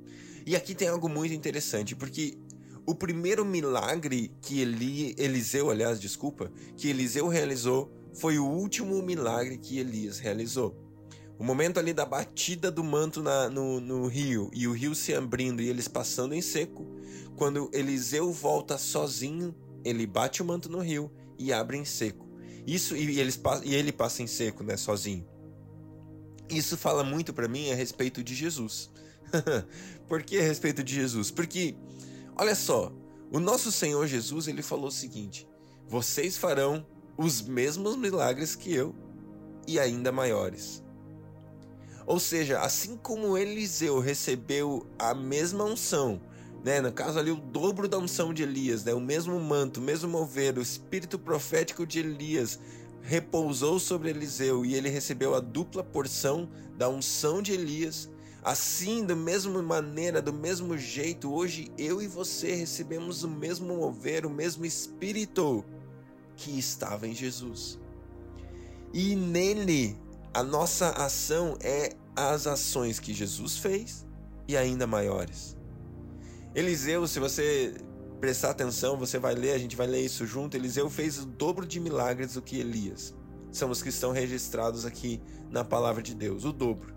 E 0.47 0.55
aqui 0.55 0.75
tem 0.75 0.89
algo 0.89 1.09
muito 1.09 1.35
interessante, 1.35 1.97
porque 1.97 2.37
o 2.87 2.95
primeiro 2.95 3.45
milagre 3.45 4.31
que 4.43 4.61
Eli, 4.61 5.15
Eliseu, 5.17 5.71
aliás, 5.71 5.99
desculpa, 5.99 6.53
que 6.77 6.89
Eliseu 6.89 7.29
realizou 7.29 7.91
foi 8.13 8.39
o 8.39 8.47
último 8.47 9.03
milagre 9.03 9.57
que 9.59 9.79
Elias 9.79 10.19
realizou. 10.19 10.84
O 11.39 11.45
momento 11.45 11.79
ali 11.79 11.93
da 11.93 12.07
batida 12.07 12.71
do 12.71 12.85
manto 12.85 13.23
na, 13.23 13.49
no, 13.49 13.81
no 13.81 14.07
rio 14.07 14.51
e 14.53 14.69
o 14.69 14.73
rio 14.73 14.95
se 14.95 15.13
abrindo 15.13 15.61
e 15.61 15.69
eles 15.69 15.89
passando 15.89 16.35
em 16.35 16.41
seco, 16.41 16.87
quando 17.37 17.71
Eliseu 17.73 18.33
volta 18.33 18.79
sozinho, 18.79 19.55
ele 19.85 20.07
bate 20.07 20.43
o 20.43 20.45
manto 20.45 20.71
no 20.71 20.79
rio 20.79 21.11
e 21.39 21.53
abre 21.53 21.77
em 21.77 21.85
seco. 21.85 22.25
Isso 22.67 22.97
e, 22.97 23.19
eles, 23.19 23.41
e 23.65 23.75
ele 23.75 23.93
passa 23.93 24.23
em 24.23 24.27
seco, 24.27 24.63
né, 24.63 24.77
sozinho. 24.77 25.27
Isso 26.49 26.77
fala 26.77 27.03
muito 27.03 27.33
para 27.33 27.49
mim 27.49 27.71
a 27.73 27.75
respeito 27.75 28.23
de 28.23 28.35
Jesus. 28.35 28.91
Por 30.07 30.23
que 30.23 30.39
a 30.39 30.43
respeito 30.43 30.85
de 30.85 30.95
Jesus? 30.95 31.31
Porque 31.31 31.75
olha 32.37 32.55
só, 32.55 32.93
o 33.33 33.41
nosso 33.41 33.73
Senhor 33.73 34.07
Jesus, 34.07 34.47
ele 34.47 34.63
falou 34.63 34.87
o 34.87 34.93
seguinte: 34.93 35.49
vocês 35.89 36.37
farão 36.37 36.87
os 37.17 37.43
mesmos 37.43 37.97
milagres 37.97 38.55
que 38.55 38.73
eu 38.73 38.95
e 39.67 39.79
ainda 39.79 40.13
maiores. 40.13 40.84
Ou 42.07 42.21
seja, 42.21 42.61
assim 42.61 42.97
como 42.97 43.37
Eliseu 43.39 43.99
recebeu 43.99 44.87
a 44.99 45.15
mesma 45.15 45.65
unção, 45.65 46.21
né? 46.63 46.81
No 46.81 46.93
caso 46.93 47.19
ali, 47.19 47.31
o 47.31 47.37
dobro 47.37 47.89
da 47.89 47.99
unção 47.99 48.33
de 48.33 48.43
Elias, 48.43 48.85
né? 48.85 48.93
O 48.93 49.01
mesmo 49.01 49.39
manto, 49.41 49.81
o 49.81 49.83
mesmo 49.83 50.09
mover, 50.09 50.59
o 50.59 50.63
espírito 50.63 51.19
profético 51.19 51.87
de 51.87 52.01
Elias 52.01 52.59
repousou 53.03 53.79
sobre 53.79 54.11
Eliseu 54.11 54.65
e 54.65 54.75
ele 54.75 54.89
recebeu 54.89 55.35
a 55.35 55.41
dupla 55.41 55.85
porção 55.85 56.49
da 56.77 56.89
unção 56.89 57.43
de 57.43 57.53
Elias. 57.53 58.11
Assim, 58.43 59.05
da 59.05 59.17
mesma 59.17 59.63
maneira, 59.63 60.21
do 60.21 60.33
mesmo 60.33 60.77
jeito, 60.77 61.33
hoje 61.33 61.71
eu 61.79 62.03
e 62.03 62.07
você 62.07 62.55
recebemos 62.55 63.25
o 63.25 63.29
mesmo 63.29 63.77
mover, 63.77 64.27
o 64.27 64.31
mesmo 64.31 64.67
espírito 64.67 65.65
que 66.37 66.59
estava 66.59 67.07
em 67.07 67.15
Jesus. 67.15 67.79
E 68.93 69.17
nele 69.17 69.99
a 70.35 70.43
nossa 70.43 70.91
ação 70.91 71.57
é 71.61 71.91
as 72.17 72.47
ações 72.49 72.99
que 72.99 73.15
Jesus 73.15 73.57
fez 73.57 74.05
e 74.49 74.57
ainda 74.57 74.87
maiores. 74.87 75.57
Eliseu, 76.55 77.07
se 77.07 77.21
você 77.21 77.75
prestar 78.21 78.51
atenção, 78.51 78.97
você 78.97 79.19
vai 79.19 79.35
ler, 79.35 79.53
a 79.53 79.59
gente 79.59 79.77
vai 79.77 79.87
ler 79.87 80.01
isso 80.01 80.27
junto. 80.27 80.57
Eliseu 80.57 80.91
fez 80.91 81.19
o 81.19 81.27
dobro 81.27 81.65
de 81.65 81.79
milagres 81.79 82.35
do 82.35 82.43
que 82.43 82.59
Elias. 82.59 83.15
São 83.53 83.71
os 83.71 83.81
que 83.81 83.91
estão 83.91 84.11
registrados 84.11 84.85
aqui 84.85 85.23
na 85.51 85.65
palavra 85.65 86.03
de 86.03 86.15
Deus, 86.15 86.45
o 86.45 86.53
dobro. 86.53 86.95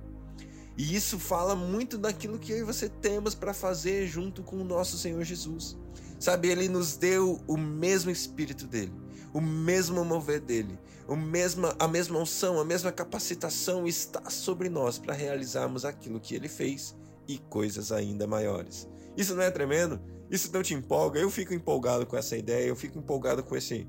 E 0.76 0.96
isso 0.96 1.20
fala 1.20 1.56
muito 1.56 1.98
daquilo 1.98 2.40
que 2.40 2.52
eu 2.52 2.58
e 2.58 2.64
você 2.64 2.90
temos 2.90 3.36
para 3.36 3.54
fazer 3.54 4.08
junto 4.08 4.42
com 4.42 4.58
o 4.58 4.64
nosso 4.64 4.98
Senhor 4.98 5.24
Jesus. 5.24 5.78
Sabe, 6.20 6.48
ele 6.48 6.68
nos 6.68 6.96
deu 6.98 7.40
o 7.48 7.58
mesmo 7.58 8.10
espírito 8.10 8.66
dele, 8.66 8.94
o 9.34 9.42
mesmo 9.42 10.04
mover 10.04 10.40
dele, 10.40 10.78
o 11.08 11.16
mesma, 11.16 11.76
a 11.80 11.88
mesma 11.88 12.20
unção, 12.20 12.60
a 12.60 12.66
mesma 12.66 12.92
capacitação 12.92 13.88
está 13.88 14.30
sobre 14.30 14.70
nós 14.70 14.98
para 14.98 15.14
realizarmos 15.14 15.86
aquilo 15.86 16.20
que 16.20 16.36
ele 16.36 16.48
fez 16.48 16.96
e 17.28 17.38
coisas 17.38 17.92
ainda 17.92 18.26
maiores. 18.26 18.88
Isso 19.16 19.36
não 19.36 19.44
é 19.44 19.52
tremendo? 19.52 20.00
Isso 20.30 20.52
não 20.52 20.62
te 20.62 20.74
empolga? 20.74 21.20
Eu 21.20 21.30
fico 21.30 21.54
empolgado 21.54 22.06
com 22.06 22.18
essa 22.18 22.38
ideia, 22.38 22.68
eu 22.68 22.76
fico 22.76 22.98
empolgado 22.98 23.44
com 23.44 23.56
esse 23.56 23.88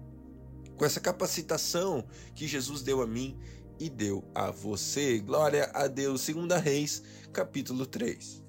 com 0.76 0.84
essa 0.84 1.00
capacitação 1.00 2.06
que 2.36 2.46
Jesus 2.46 2.82
deu 2.82 3.02
a 3.02 3.06
mim 3.06 3.36
e 3.80 3.90
deu 3.90 4.24
a 4.32 4.52
você. 4.52 5.18
Glória 5.18 5.70
a 5.74 5.88
Deus. 5.88 6.20
Segunda 6.20 6.56
Reis, 6.56 7.02
capítulo 7.32 7.84
3. 7.84 8.47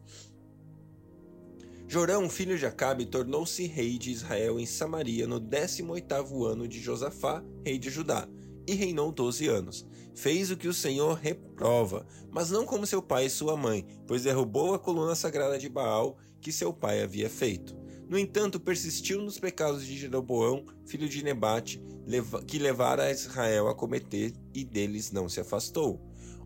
Jorão, 1.91 2.29
filho 2.29 2.55
de 2.55 2.67
Acabe, 2.67 3.03
tornou-se 3.03 3.65
rei 3.65 3.97
de 3.97 4.11
Israel 4.11 4.59
em 4.59 4.65
Samaria 4.67 5.25
no 5.25 5.41
18º 5.41 6.45
ano 6.45 6.67
de 6.67 6.79
Josafá, 6.79 7.43
rei 7.65 7.79
de 7.79 7.89
Judá, 7.89 8.29
e 8.67 8.75
reinou 8.75 9.11
doze 9.11 9.47
anos. 9.47 9.87
Fez 10.13 10.51
o 10.51 10.55
que 10.55 10.67
o 10.67 10.73
Senhor 10.73 11.17
reprova, 11.17 12.05
mas 12.29 12.51
não 12.51 12.63
como 12.63 12.85
seu 12.85 13.01
pai 13.01 13.25
e 13.25 13.29
sua 13.29 13.57
mãe, 13.57 13.87
pois 14.05 14.21
derrubou 14.21 14.75
a 14.75 14.79
coluna 14.79 15.15
sagrada 15.15 15.57
de 15.57 15.67
Baal 15.67 16.15
que 16.39 16.51
seu 16.51 16.71
pai 16.71 17.01
havia 17.01 17.27
feito. 17.27 17.75
No 18.07 18.19
entanto, 18.19 18.59
persistiu 18.59 19.23
nos 19.23 19.39
pecados 19.39 19.83
de 19.83 19.97
Jeroboão, 19.97 20.65
filho 20.85 21.09
de 21.09 21.23
Nebate, 21.23 21.81
que 22.45 22.59
levara 22.59 23.11
Israel 23.11 23.67
a 23.67 23.73
cometer, 23.73 24.35
e 24.53 24.63
deles 24.63 25.11
não 25.11 25.27
se 25.27 25.39
afastou. 25.39 25.99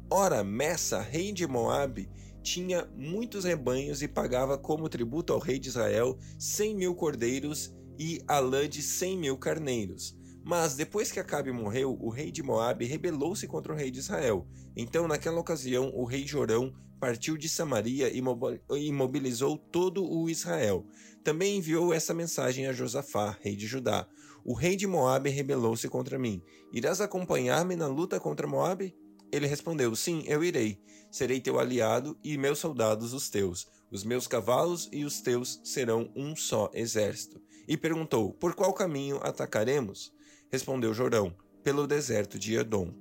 Ora, 0.09 0.41
Messa, 0.41 1.01
rei 1.01 1.33
de 1.33 1.45
Moabe, 1.45 2.09
tinha 2.43 2.85
muitos 2.95 3.45
rebanhos 3.45 4.01
e 4.01 4.07
pagava 4.07 4.57
como 4.57 4.89
tributo 4.89 5.33
ao 5.33 5.39
rei 5.39 5.57
de 5.57 5.69
Israel 5.69 6.19
cem 6.37 6.75
mil 6.75 6.93
cordeiros 6.93 7.73
e 7.97 8.21
a 8.27 8.39
lã 8.39 8.67
de 8.67 8.83
cem 8.83 9.17
mil 9.17 9.37
carneiros. 9.37 10.15
Mas 10.45 10.75
depois 10.75 11.09
que 11.09 11.21
Acabe 11.21 11.51
morreu, 11.53 11.97
o 12.01 12.09
rei 12.09 12.29
de 12.29 12.43
Moabe 12.43 12.85
rebelou-se 12.85 13.47
contra 13.47 13.71
o 13.71 13.75
rei 13.75 13.89
de 13.89 13.99
Israel. 13.99 14.45
Então, 14.75 15.07
naquela 15.07 15.39
ocasião, 15.39 15.89
o 15.95 16.03
rei 16.03 16.27
Jorão 16.27 16.73
partiu 16.99 17.37
de 17.37 17.47
Samaria 17.47 18.11
e 18.13 18.91
mobilizou 18.91 19.57
todo 19.57 20.03
o 20.05 20.29
Israel. 20.29 20.85
Também 21.23 21.57
enviou 21.57 21.93
essa 21.93 22.13
mensagem 22.13 22.67
a 22.67 22.73
Josafá, 22.73 23.37
rei 23.39 23.55
de 23.55 23.65
Judá: 23.65 24.05
O 24.43 24.53
rei 24.53 24.75
de 24.75 24.85
Moabe 24.85 25.29
rebelou-se 25.29 25.87
contra 25.87 26.19
mim. 26.19 26.41
Irás 26.73 26.99
acompanhar-me 26.99 27.77
na 27.77 27.87
luta 27.87 28.19
contra 28.19 28.45
Moabe? 28.45 28.93
Ele 29.33 29.47
respondeu: 29.47 29.95
Sim, 29.95 30.23
eu 30.27 30.43
irei. 30.43 30.79
Serei 31.09 31.41
teu 31.41 31.59
aliado 31.59 32.15
e 32.23 32.37
meus 32.37 32.59
soldados 32.59 33.13
os 33.13 33.31
teus. 33.31 33.67
Os 33.91 34.03
meus 34.03 34.27
cavalos 34.27 34.87
e 34.91 35.03
os 35.03 35.21
teus 35.21 35.59
serão 35.63 36.11
um 36.15 36.35
só 36.35 36.69
exército. 36.71 37.41
E 37.67 37.75
perguntou: 37.75 38.31
Por 38.33 38.53
qual 38.53 38.71
caminho 38.73 39.19
atacaremos? 39.23 40.13
Respondeu 40.51 40.93
Jorão: 40.93 41.35
Pelo 41.63 41.87
deserto 41.87 42.37
de 42.37 42.53
Edom. 42.53 42.93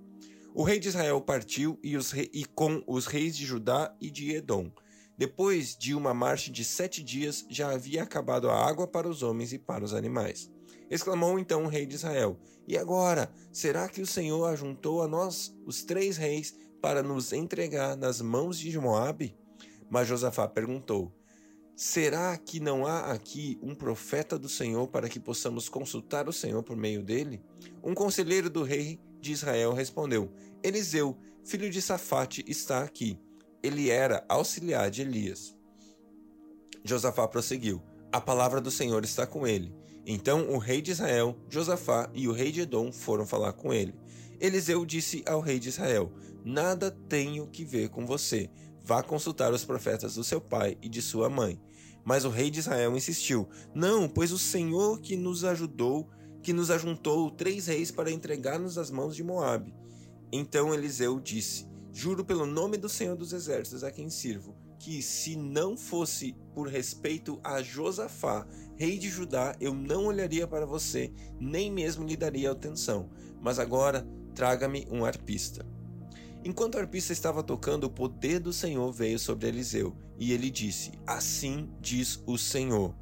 O 0.54 0.62
rei 0.62 0.78
de 0.78 0.88
Israel 0.88 1.20
partiu 1.20 1.78
e, 1.82 1.98
e 2.32 2.44
com 2.46 2.82
os 2.86 3.06
reis 3.06 3.36
de 3.36 3.44
Judá 3.44 3.94
e 4.00 4.10
de 4.10 4.30
Edom. 4.32 4.72
Depois 5.18 5.76
de 5.76 5.94
uma 5.94 6.14
marcha 6.14 6.50
de 6.50 6.64
sete 6.64 7.02
dias, 7.02 7.44
já 7.50 7.70
havia 7.70 8.02
acabado 8.02 8.48
a 8.48 8.66
água 8.66 8.86
para 8.86 9.08
os 9.08 9.22
homens 9.22 9.52
e 9.52 9.58
para 9.58 9.84
os 9.84 9.92
animais. 9.92 10.50
Exclamou 10.92 11.38
então 11.38 11.64
o 11.64 11.68
rei 11.68 11.87
de 11.87 11.94
Israel: 11.94 12.38
E 12.68 12.76
agora, 12.76 13.32
será 13.50 13.88
que 13.88 14.02
o 14.02 14.06
Senhor 14.06 14.44
ajuntou 14.44 15.02
a 15.02 15.08
nós, 15.08 15.56
os 15.64 15.82
três 15.82 16.18
reis, 16.18 16.54
para 16.82 17.02
nos 17.02 17.32
entregar 17.32 17.96
nas 17.96 18.20
mãos 18.20 18.58
de 18.58 18.78
Moabe? 18.78 19.34
Mas 19.88 20.06
Josafá 20.06 20.46
perguntou: 20.46 21.11
Será 21.75 22.37
que 22.37 22.61
não 22.61 22.84
há 22.84 23.11
aqui 23.11 23.58
um 23.62 23.75
profeta 23.75 24.38
do 24.38 24.50
Senhor 24.50 24.87
para 24.87 25.08
que 25.08 25.18
possamos 25.18 25.66
consultar 25.66 26.28
o 26.28 26.32
Senhor 26.32 26.62
por 26.62 26.76
meio 26.76 27.02
dele? 27.02 27.42
Um 27.82 27.94
conselheiro 27.94 28.50
do 28.50 28.62
rei 28.62 29.00
de 29.18 29.32
Israel 29.32 29.72
respondeu: 29.72 30.30
Eliseu, 30.62 31.16
filho 31.42 31.70
de 31.70 31.80
Safate, 31.80 32.44
está 32.46 32.82
aqui. 32.82 33.18
Ele 33.62 33.88
era 33.88 34.26
auxiliar 34.28 34.90
de 34.90 35.00
Elias. 35.00 35.56
Josafá 36.84 37.26
prosseguiu: 37.26 37.80
A 38.12 38.21
palavra 38.21 38.61
do 38.61 38.71
Senhor 38.71 39.02
está 39.04 39.26
com 39.26 39.47
ele. 39.47 39.75
Então 40.04 40.50
o 40.50 40.59
rei 40.59 40.83
de 40.83 40.90
Israel, 40.90 41.35
Josafá 41.49 42.11
e 42.12 42.28
o 42.28 42.33
rei 42.33 42.52
de 42.52 42.61
Edom 42.61 42.92
foram 42.92 43.26
falar 43.26 43.54
com 43.54 43.73
ele. 43.73 43.95
Eliseu 44.38 44.85
disse 44.85 45.23
ao 45.26 45.40
rei 45.40 45.59
de 45.59 45.71
Israel: 45.71 46.12
Nada 46.45 46.90
tenho 47.09 47.47
que 47.47 47.64
ver 47.64 47.88
com 47.88 48.04
você. 48.04 48.50
Vá 48.85 49.02
consultar 49.02 49.50
os 49.54 49.64
profetas 49.64 50.16
do 50.16 50.25
seu 50.25 50.42
pai 50.42 50.76
e 50.83 50.90
de 50.90 51.00
sua 51.00 51.31
mãe. 51.31 51.59
Mas 52.04 52.26
o 52.26 52.28
rei 52.28 52.50
de 52.50 52.59
Israel 52.59 52.95
insistiu: 52.95 53.49
Não, 53.75 54.07
pois 54.07 54.31
o 54.31 54.38
Senhor 54.38 55.00
que 55.00 55.16
nos 55.16 55.42
ajudou, 55.42 56.11
que 56.42 56.52
nos 56.52 56.71
ajuntou 56.71 57.31
três 57.31 57.66
reis 57.66 57.90
para 57.90 58.11
entregar-nos 58.11 58.76
às 58.76 58.90
mãos 58.90 59.16
de 59.16 59.25
Moabe. 59.25 59.75
Então 60.31 60.75
Eliseu 60.75 61.19
disse: 61.19 61.66
Juro 61.92 62.25
pelo 62.25 62.45
nome 62.45 62.76
do 62.76 62.90
Senhor 62.90 63.16
dos 63.16 63.33
Exércitos 63.33 63.83
a 63.83 63.90
quem 63.90 64.11
sirvo, 64.11 64.54
que 64.82 65.00
se 65.00 65.36
não 65.36 65.76
fosse 65.76 66.34
por 66.52 66.66
respeito 66.66 67.38
a 67.44 67.62
Josafá, 67.62 68.44
rei 68.76 68.98
de 68.98 69.08
Judá, 69.08 69.54
eu 69.60 69.72
não 69.72 70.06
olharia 70.06 70.44
para 70.44 70.66
você, 70.66 71.12
nem 71.38 71.70
mesmo 71.70 72.04
lhe 72.04 72.16
daria 72.16 72.50
atenção. 72.50 73.08
Mas 73.40 73.60
agora 73.60 74.04
traga-me 74.34 74.84
um 74.90 75.04
arpista. 75.04 75.64
Enquanto 76.44 76.74
o 76.74 76.78
arpista 76.78 77.12
estava 77.12 77.44
tocando, 77.44 77.84
o 77.84 77.90
poder 77.90 78.40
do 78.40 78.52
Senhor 78.52 78.90
veio 78.90 79.20
sobre 79.20 79.46
Eliseu, 79.46 79.96
e 80.18 80.32
ele 80.32 80.50
disse: 80.50 80.90
Assim 81.06 81.70
diz 81.80 82.20
o 82.26 82.36
Senhor: 82.36 82.92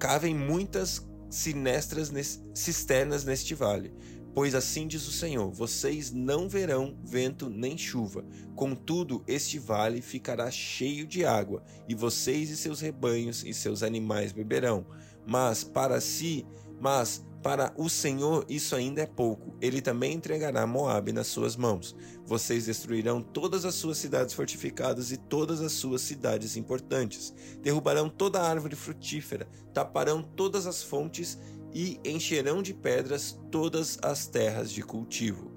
cavem 0.00 0.34
muitas 0.34 1.06
sinestras 1.30 2.10
cisternas 2.52 3.24
neste 3.24 3.54
vale, 3.54 3.94
Pois 4.36 4.54
assim 4.54 4.86
diz 4.86 5.08
o 5.08 5.12
Senhor: 5.12 5.50
vocês 5.50 6.12
não 6.12 6.46
verão 6.46 6.94
vento 7.02 7.48
nem 7.48 7.78
chuva. 7.78 8.22
Contudo, 8.54 9.24
este 9.26 9.58
vale 9.58 10.02
ficará 10.02 10.50
cheio 10.50 11.06
de 11.06 11.24
água, 11.24 11.64
e 11.88 11.94
vocês 11.94 12.50
e 12.50 12.56
seus 12.56 12.82
rebanhos 12.82 13.42
e 13.42 13.54
seus 13.54 13.82
animais 13.82 14.32
beberão. 14.32 14.84
Mas 15.26 15.64
para 15.64 16.02
si, 16.02 16.44
mas 16.78 17.24
para 17.42 17.72
o 17.78 17.88
Senhor 17.88 18.44
isso 18.46 18.76
ainda 18.76 19.00
é 19.00 19.06
pouco. 19.06 19.56
Ele 19.58 19.80
também 19.80 20.12
entregará 20.12 20.66
Moabe 20.66 21.12
nas 21.12 21.28
suas 21.28 21.56
mãos. 21.56 21.96
Vocês 22.26 22.66
destruirão 22.66 23.22
todas 23.22 23.64
as 23.64 23.74
suas 23.74 23.96
cidades 23.96 24.34
fortificadas 24.34 25.12
e 25.12 25.16
todas 25.16 25.62
as 25.62 25.72
suas 25.72 26.02
cidades 26.02 26.56
importantes. 26.56 27.32
Derrubarão 27.62 28.10
toda 28.10 28.40
a 28.40 28.50
árvore 28.50 28.76
frutífera, 28.76 29.48
taparão 29.72 30.22
todas 30.22 30.66
as 30.66 30.82
fontes 30.82 31.38
e 31.78 32.00
encherão 32.06 32.62
de 32.62 32.72
pedras 32.72 33.38
todas 33.50 33.98
as 34.00 34.26
terras 34.26 34.72
de 34.72 34.80
cultivo. 34.80 35.52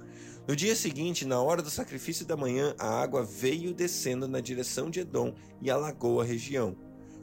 No 0.45 0.53
dia 0.53 0.75
seguinte, 0.75 1.23
na 1.25 1.41
hora 1.41 1.61
do 1.61 1.69
sacrifício 1.69 2.25
da 2.25 2.35
manhã, 2.35 2.75
a 2.77 2.89
água 2.89 3.23
veio 3.23 3.73
descendo 3.73 4.27
na 4.27 4.41
direção 4.41 4.89
de 4.89 4.99
Edom 4.99 5.33
e 5.61 5.71
alagou 5.71 6.19
a 6.19 6.25
região. 6.25 6.75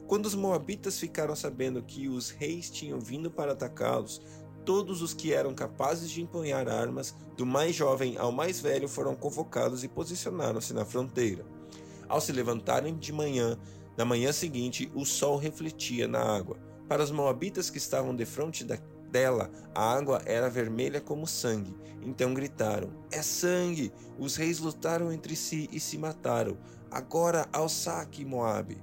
Quando 0.07 0.25
os 0.25 0.33
moabitas 0.33 0.99
ficaram 0.99 1.35
sabendo 1.35 1.83
que 1.83 2.09
os 2.09 2.31
reis 2.31 2.71
tinham 2.71 2.99
vindo 2.99 3.29
para 3.29 3.51
atacá-los, 3.51 4.19
todos 4.65 5.03
os 5.03 5.13
que 5.13 5.31
eram 5.31 5.53
capazes 5.53 6.09
de 6.09 6.23
empunhar 6.23 6.67
armas, 6.67 7.13
do 7.37 7.45
mais 7.45 7.75
jovem 7.75 8.17
ao 8.17 8.31
mais 8.31 8.59
velho, 8.59 8.89
foram 8.89 9.15
convocados 9.15 9.83
e 9.83 9.87
posicionaram-se 9.87 10.73
na 10.73 10.83
fronteira. 10.83 11.45
Ao 12.09 12.19
se 12.19 12.31
levantarem 12.31 12.97
de 12.97 13.13
manhã, 13.13 13.59
na 13.95 14.05
manhã 14.05 14.33
seguinte, 14.33 14.91
o 14.95 15.05
sol 15.05 15.37
refletia 15.37 16.07
na 16.07 16.19
água. 16.19 16.66
Para 16.87 17.03
os 17.03 17.11
moabitas 17.11 17.69
que 17.69 17.77
estavam 17.77 18.15
defronte 18.15 18.65
dela, 19.11 19.51
a 19.75 19.93
água 19.93 20.21
era 20.25 20.49
vermelha 20.49 21.01
como 21.01 21.27
sangue. 21.27 21.75
Então 22.01 22.33
gritaram: 22.33 22.89
É 23.11 23.21
sangue! 23.21 23.91
Os 24.17 24.35
reis 24.35 24.59
lutaram 24.59 25.11
entre 25.11 25.35
si 25.35 25.69
e 25.71 25.79
se 25.79 25.97
mataram. 25.97 26.57
Agora 26.89 27.47
ao 27.51 27.67
saque, 27.67 28.23
Moabe! 28.23 28.81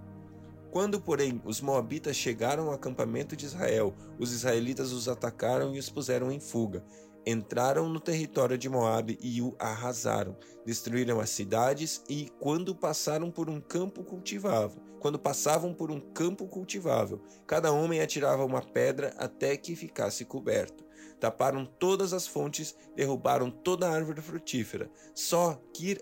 Quando, 0.70 1.00
porém, 1.00 1.40
os 1.44 1.60
moabitas 1.60 2.16
chegaram 2.16 2.66
ao 2.66 2.74
acampamento 2.74 3.36
de 3.36 3.46
Israel, 3.46 3.94
os 4.18 4.32
israelitas 4.32 4.90
os 4.92 5.08
atacaram 5.08 5.74
e 5.74 5.78
os 5.78 5.88
puseram 5.88 6.32
em 6.32 6.40
fuga 6.40 6.82
entraram 7.26 7.88
no 7.88 8.00
território 8.00 8.58
de 8.58 8.68
Moabe 8.68 9.18
e 9.20 9.40
o 9.40 9.54
arrasaram, 9.58 10.36
destruíram 10.64 11.20
as 11.20 11.30
cidades 11.30 12.02
e 12.08 12.30
quando 12.38 12.74
passaram 12.74 13.30
por 13.30 13.48
um 13.48 13.60
campo 13.60 14.04
cultivável, 14.04 14.82
quando 15.00 15.18
passavam 15.18 15.74
por 15.74 15.90
um 15.90 16.00
campo 16.00 16.46
cultivável, 16.46 17.20
cada 17.46 17.72
homem 17.72 18.00
atirava 18.00 18.44
uma 18.44 18.62
pedra 18.62 19.14
até 19.18 19.56
que 19.56 19.76
ficasse 19.76 20.24
coberto. 20.24 20.84
Taparam 21.20 21.64
todas 21.64 22.12
as 22.12 22.26
fontes, 22.26 22.76
derrubaram 22.94 23.50
toda 23.50 23.88
a 23.88 23.92
árvore 23.92 24.20
frutífera. 24.20 24.90
Só 25.14 25.60
Kir 25.72 26.00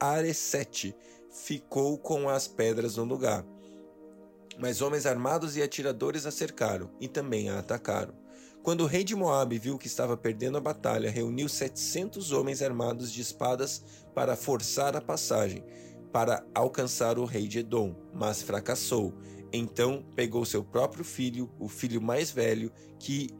Aresete 0.00 0.96
ficou 1.30 1.98
com 1.98 2.28
as 2.28 2.48
pedras 2.48 2.96
no 2.96 3.04
lugar. 3.04 3.44
Mas 4.58 4.80
homens 4.80 5.04
armados 5.04 5.56
e 5.56 5.62
atiradores 5.62 6.24
a 6.24 6.30
cercaram 6.30 6.90
e 7.00 7.06
também 7.06 7.50
a 7.50 7.58
atacaram. 7.58 8.25
Quando 8.66 8.80
o 8.80 8.86
rei 8.86 9.04
de 9.04 9.14
Moabe 9.14 9.60
viu 9.60 9.78
que 9.78 9.86
estava 9.86 10.16
perdendo 10.16 10.58
a 10.58 10.60
batalha, 10.60 11.08
reuniu 11.08 11.48
setecentos 11.48 12.32
homens 12.32 12.60
armados 12.60 13.12
de 13.12 13.20
espadas 13.20 13.80
para 14.12 14.34
forçar 14.34 14.96
a 14.96 15.00
passagem, 15.00 15.62
para 16.12 16.44
alcançar 16.52 17.16
o 17.16 17.24
rei 17.24 17.46
de 17.46 17.60
Edom, 17.60 17.94
mas 18.12 18.42
fracassou. 18.42 19.14
Então 19.52 20.04
pegou 20.16 20.44
seu 20.44 20.64
próprio 20.64 21.04
filho, 21.04 21.48
o 21.60 21.68
filho 21.68 22.02
mais 22.02 22.32
velho, 22.32 22.72
que, 22.98 23.30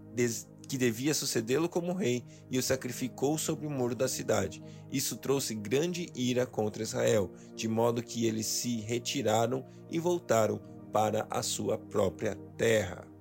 que 0.68 0.78
devia 0.78 1.12
sucedê-lo 1.12 1.68
como 1.68 1.92
rei, 1.92 2.22
e 2.48 2.56
o 2.56 2.62
sacrificou 2.62 3.36
sobre 3.36 3.66
o 3.66 3.70
muro 3.70 3.96
da 3.96 4.06
cidade. 4.06 4.62
Isso 4.92 5.16
trouxe 5.16 5.56
grande 5.56 6.08
ira 6.14 6.46
contra 6.46 6.84
Israel, 6.84 7.32
de 7.56 7.66
modo 7.66 8.00
que 8.00 8.26
eles 8.26 8.46
se 8.46 8.76
retiraram 8.82 9.66
e 9.90 9.98
voltaram 9.98 10.60
para 10.92 11.26
a 11.28 11.42
sua 11.42 11.76
própria 11.76 12.36
terra. 12.56 13.15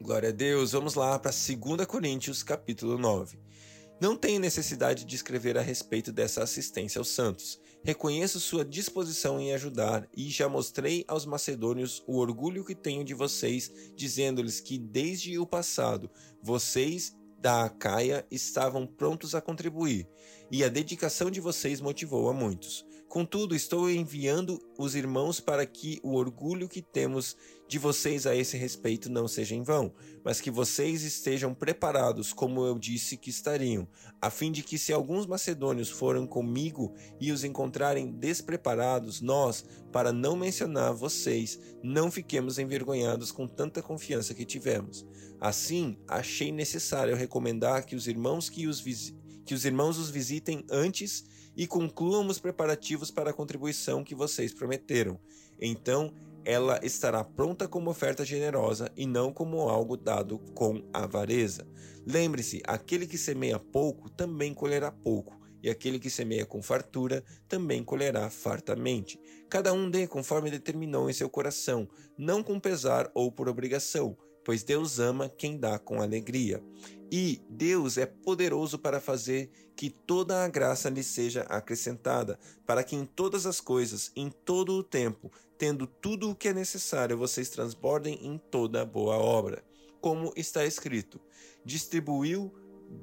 Glória 0.00 0.28
a 0.28 0.32
Deus. 0.32 0.72
Vamos 0.72 0.94
lá 0.94 1.18
para 1.18 1.30
2 1.30 1.86
Coríntios, 1.86 2.42
capítulo 2.42 2.98
9. 2.98 3.38
Não 4.00 4.14
tenho 4.14 4.38
necessidade 4.38 5.04
de 5.04 5.16
escrever 5.16 5.56
a 5.56 5.62
respeito 5.62 6.12
dessa 6.12 6.42
assistência 6.42 6.98
aos 6.98 7.08
santos. 7.08 7.58
Reconheço 7.82 8.38
sua 8.38 8.64
disposição 8.64 9.40
em 9.40 9.54
ajudar 9.54 10.06
e 10.14 10.28
já 10.28 10.48
mostrei 10.48 11.04
aos 11.08 11.24
macedônios 11.24 12.04
o 12.06 12.18
orgulho 12.18 12.64
que 12.64 12.74
tenho 12.74 13.02
de 13.02 13.14
vocês, 13.14 13.72
dizendo-lhes 13.96 14.60
que 14.60 14.78
desde 14.78 15.38
o 15.38 15.46
passado 15.46 16.10
vocês 16.42 17.16
da 17.38 17.64
Acaia 17.64 18.26
estavam 18.30 18.86
prontos 18.86 19.34
a 19.34 19.40
contribuir, 19.40 20.08
e 20.50 20.62
a 20.64 20.68
dedicação 20.68 21.30
de 21.30 21.40
vocês 21.40 21.80
motivou 21.80 22.28
a 22.28 22.32
muitos. 22.32 22.84
Contudo, 23.16 23.54
estou 23.54 23.90
enviando 23.90 24.60
os 24.76 24.94
irmãos 24.94 25.40
para 25.40 25.64
que 25.64 25.98
o 26.02 26.16
orgulho 26.16 26.68
que 26.68 26.82
temos 26.82 27.34
de 27.66 27.78
vocês 27.78 28.26
a 28.26 28.36
esse 28.36 28.58
respeito 28.58 29.08
não 29.08 29.26
seja 29.26 29.54
em 29.54 29.62
vão, 29.62 29.90
mas 30.22 30.38
que 30.38 30.50
vocês 30.50 31.02
estejam 31.02 31.54
preparados, 31.54 32.34
como 32.34 32.66
eu 32.66 32.78
disse 32.78 33.16
que 33.16 33.30
estariam, 33.30 33.88
a 34.20 34.28
fim 34.28 34.52
de 34.52 34.62
que, 34.62 34.76
se 34.76 34.92
alguns 34.92 35.24
macedônios 35.24 35.88
forem 35.88 36.26
comigo 36.26 36.92
e 37.18 37.32
os 37.32 37.42
encontrarem 37.42 38.12
despreparados, 38.12 39.22
nós, 39.22 39.64
para 39.90 40.12
não 40.12 40.36
mencionar 40.36 40.92
vocês, 40.92 41.58
não 41.82 42.10
fiquemos 42.10 42.58
envergonhados 42.58 43.32
com 43.32 43.48
tanta 43.48 43.80
confiança 43.80 44.34
que 44.34 44.44
tivemos. 44.44 45.06
Assim, 45.40 45.96
achei 46.06 46.52
necessário 46.52 47.16
recomendar 47.16 47.86
que 47.86 47.96
os 47.96 48.06
irmãos 48.06 48.50
que 48.50 48.66
os, 48.66 48.84
que 49.46 49.54
os, 49.54 49.64
irmãos 49.64 49.96
os 49.96 50.10
visitem 50.10 50.62
antes 50.70 51.24
e 51.56 51.66
concluam 51.66 52.26
os 52.26 52.38
preparativos 52.38 53.10
para 53.10 53.30
a 53.30 53.32
contribuição 53.32 54.04
que 54.04 54.14
vocês 54.14 54.52
prometeram. 54.52 55.18
Então, 55.60 56.12
ela 56.44 56.78
estará 56.84 57.24
pronta 57.24 57.66
como 57.66 57.90
oferta 57.90 58.24
generosa 58.24 58.92
e 58.96 59.04
não 59.04 59.32
como 59.32 59.68
algo 59.68 59.96
dado 59.96 60.38
com 60.54 60.82
avareza. 60.92 61.66
Lembre-se: 62.06 62.62
aquele 62.64 63.06
que 63.06 63.18
semeia 63.18 63.58
pouco 63.58 64.08
também 64.08 64.54
colherá 64.54 64.92
pouco, 64.92 65.36
e 65.60 65.68
aquele 65.68 65.98
que 65.98 66.08
semeia 66.08 66.46
com 66.46 66.62
fartura 66.62 67.24
também 67.48 67.82
colherá 67.82 68.30
fartamente. 68.30 69.18
Cada 69.48 69.72
um 69.72 69.90
dê 69.90 70.06
conforme 70.06 70.50
determinou 70.50 71.10
em 71.10 71.12
seu 71.12 71.28
coração, 71.28 71.88
não 72.16 72.42
com 72.42 72.60
pesar 72.60 73.10
ou 73.12 73.32
por 73.32 73.48
obrigação, 73.48 74.16
pois 74.44 74.62
Deus 74.62 75.00
ama 75.00 75.28
quem 75.28 75.58
dá 75.58 75.76
com 75.76 76.00
alegria. 76.00 76.62
E 77.10 77.40
Deus 77.48 77.96
é 77.98 78.06
poderoso 78.06 78.78
para 78.78 79.00
fazer 79.00 79.50
que 79.76 79.90
toda 79.90 80.44
a 80.44 80.48
graça 80.48 80.88
lhe 80.88 81.02
seja 81.02 81.42
acrescentada, 81.42 82.38
para 82.66 82.82
que 82.82 82.96
em 82.96 83.04
todas 83.04 83.46
as 83.46 83.60
coisas, 83.60 84.10
em 84.16 84.30
todo 84.30 84.72
o 84.72 84.82
tempo, 84.82 85.30
tendo 85.56 85.86
tudo 85.86 86.30
o 86.30 86.34
que 86.34 86.48
é 86.48 86.54
necessário, 86.54 87.16
vocês 87.16 87.48
transbordem 87.48 88.26
em 88.26 88.38
toda 88.38 88.84
boa 88.84 89.16
obra. 89.16 89.62
Como 90.00 90.32
está 90.36 90.64
escrito: 90.64 91.20
distribuiu 91.64 92.52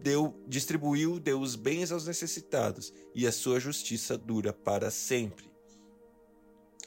deu 0.01 0.33
distribuiu 0.47 1.19
deu 1.19 1.41
os 1.41 1.55
bens 1.55 1.91
aos 1.91 2.07
necessitados, 2.07 2.93
e 3.13 3.27
a 3.27 3.31
sua 3.31 3.59
justiça 3.59 4.17
dura 4.17 4.51
para 4.51 4.91
sempre. 4.91 5.51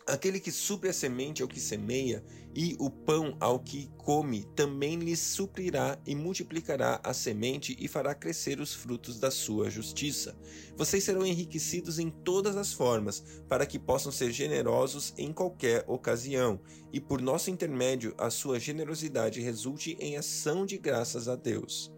Aquele 0.07 0.39
que 0.39 0.53
supre 0.53 0.89
a 0.89 0.93
semente 0.93 1.43
ao 1.43 1.49
que 1.49 1.59
semeia, 1.59 2.25
e 2.57 2.75
o 2.79 2.89
pão 2.89 3.37
ao 3.39 3.61
que 3.61 3.91
come, 3.99 4.45
também 4.57 4.97
lhe 4.97 5.15
suprirá 5.15 5.99
e 6.07 6.15
multiplicará 6.15 6.99
a 7.05 7.13
semente 7.13 7.77
e 7.79 7.87
fará 7.87 8.15
crescer 8.15 8.61
os 8.61 8.73
frutos 8.73 9.21
da 9.21 9.31
sua 9.31 9.69
justiça. 9.69 10.35
Vocês 10.75 11.05
serão 11.05 11.27
enriquecidos 11.27 11.99
em 11.99 12.09
todas 12.09 12.57
as 12.57 12.73
formas, 12.73 13.23
para 13.47 13.67
que 13.67 13.79
possam 13.79 14.11
ser 14.11 14.33
generosos 14.33 15.13
em 15.19 15.35
qualquer 15.35 15.85
ocasião, 15.87 16.59
e 16.91 16.99
por 16.99 17.21
nosso 17.21 17.51
intermédio 17.51 18.15
a 18.17 18.31
sua 18.31 18.59
generosidade 18.59 19.39
resulte 19.43 19.95
em 20.01 20.17
ação 20.17 20.65
de 20.65 20.79
graças 20.79 21.29
a 21.29 21.37
Deus. 21.37 21.93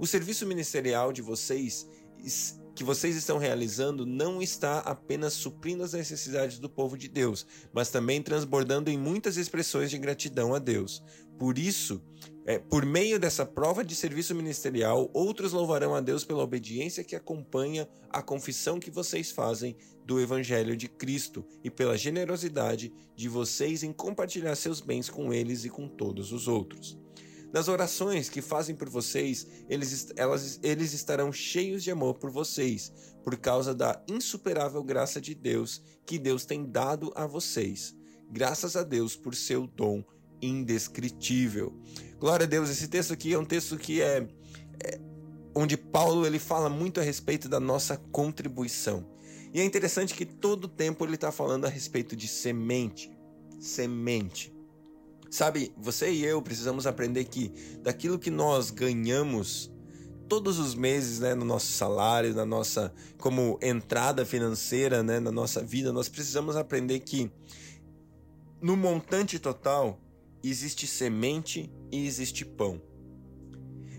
O 0.00 0.06
serviço 0.06 0.44
ministerial 0.44 1.12
de 1.12 1.22
vocês 1.22 1.88
que 2.74 2.84
vocês 2.84 3.16
estão 3.16 3.38
realizando 3.38 4.06
não 4.06 4.40
está 4.40 4.78
apenas 4.78 5.32
suprindo 5.34 5.82
as 5.82 5.92
necessidades 5.92 6.58
do 6.58 6.68
povo 6.68 6.96
de 6.96 7.08
Deus, 7.08 7.46
mas 7.72 7.90
também 7.90 8.22
transbordando 8.22 8.90
em 8.90 8.98
muitas 8.98 9.36
expressões 9.36 9.90
de 9.90 9.98
gratidão 9.98 10.54
a 10.54 10.58
Deus. 10.58 11.02
Por 11.38 11.58
isso, 11.58 12.00
é, 12.46 12.58
por 12.58 12.84
meio 12.84 13.18
dessa 13.18 13.44
prova 13.44 13.84
de 13.84 13.94
serviço 13.94 14.34
ministerial, 14.34 15.10
outros 15.12 15.52
louvarão 15.52 15.94
a 15.94 16.00
Deus 16.00 16.24
pela 16.24 16.42
obediência 16.42 17.04
que 17.04 17.16
acompanha 17.16 17.88
a 18.10 18.22
confissão 18.22 18.78
que 18.78 18.90
vocês 18.90 19.30
fazem 19.30 19.76
do 20.04 20.20
Evangelho 20.20 20.76
de 20.76 20.88
Cristo 20.88 21.44
e 21.62 21.70
pela 21.70 21.96
generosidade 21.96 22.92
de 23.14 23.28
vocês 23.28 23.82
em 23.82 23.92
compartilhar 23.92 24.54
seus 24.56 24.80
bens 24.80 25.08
com 25.08 25.32
eles 25.32 25.64
e 25.64 25.68
com 25.70 25.88
todos 25.88 26.32
os 26.32 26.48
outros. 26.48 27.01
Nas 27.52 27.68
orações 27.68 28.30
que 28.30 28.40
fazem 28.40 28.74
por 28.74 28.88
vocês, 28.88 29.46
eles, 29.68 30.10
elas, 30.16 30.58
eles 30.62 30.94
estarão 30.94 31.30
cheios 31.30 31.84
de 31.84 31.90
amor 31.90 32.14
por 32.14 32.30
vocês, 32.30 32.90
por 33.22 33.36
causa 33.36 33.74
da 33.74 34.02
insuperável 34.08 34.82
graça 34.82 35.20
de 35.20 35.34
Deus 35.34 35.82
que 36.06 36.18
Deus 36.18 36.46
tem 36.46 36.64
dado 36.64 37.12
a 37.14 37.26
vocês. 37.26 37.94
Graças 38.30 38.74
a 38.74 38.82
Deus 38.82 39.14
por 39.14 39.34
seu 39.34 39.66
dom 39.66 40.02
indescritível. 40.40 41.78
Glória 42.18 42.44
a 42.44 42.48
Deus, 42.48 42.70
esse 42.70 42.88
texto 42.88 43.12
aqui 43.12 43.34
é 43.34 43.38
um 43.38 43.44
texto 43.44 43.76
que 43.76 44.00
é, 44.00 44.26
é 44.82 45.00
onde 45.54 45.76
Paulo 45.76 46.26
ele 46.26 46.38
fala 46.38 46.70
muito 46.70 47.00
a 47.00 47.02
respeito 47.02 47.48
da 47.48 47.60
nossa 47.60 47.96
contribuição. 47.96 49.06
E 49.52 49.60
é 49.60 49.64
interessante 49.64 50.14
que 50.14 50.24
todo 50.24 50.64
o 50.64 50.68
tempo 50.68 51.04
ele 51.04 51.14
está 51.16 51.30
falando 51.30 51.66
a 51.66 51.68
respeito 51.68 52.16
de 52.16 52.26
semente. 52.26 53.12
Semente. 53.60 54.51
Sabe, 55.32 55.72
você 55.78 56.12
e 56.12 56.22
eu 56.26 56.42
precisamos 56.42 56.86
aprender 56.86 57.24
que 57.24 57.54
daquilo 57.80 58.18
que 58.18 58.30
nós 58.30 58.70
ganhamos 58.70 59.72
todos 60.28 60.58
os 60.58 60.74
meses, 60.74 61.20
né, 61.20 61.34
no 61.34 61.42
nosso 61.42 61.72
salário, 61.72 62.34
na 62.34 62.44
nossa 62.44 62.92
como 63.16 63.58
entrada 63.62 64.26
financeira, 64.26 65.02
né, 65.02 65.18
na 65.18 65.32
nossa 65.32 65.62
vida, 65.62 65.90
nós 65.90 66.06
precisamos 66.06 66.54
aprender 66.54 67.00
que 67.00 67.32
no 68.60 68.76
montante 68.76 69.38
total 69.38 69.98
existe 70.44 70.86
semente 70.86 71.72
e 71.90 72.06
existe 72.06 72.44
pão. 72.44 72.78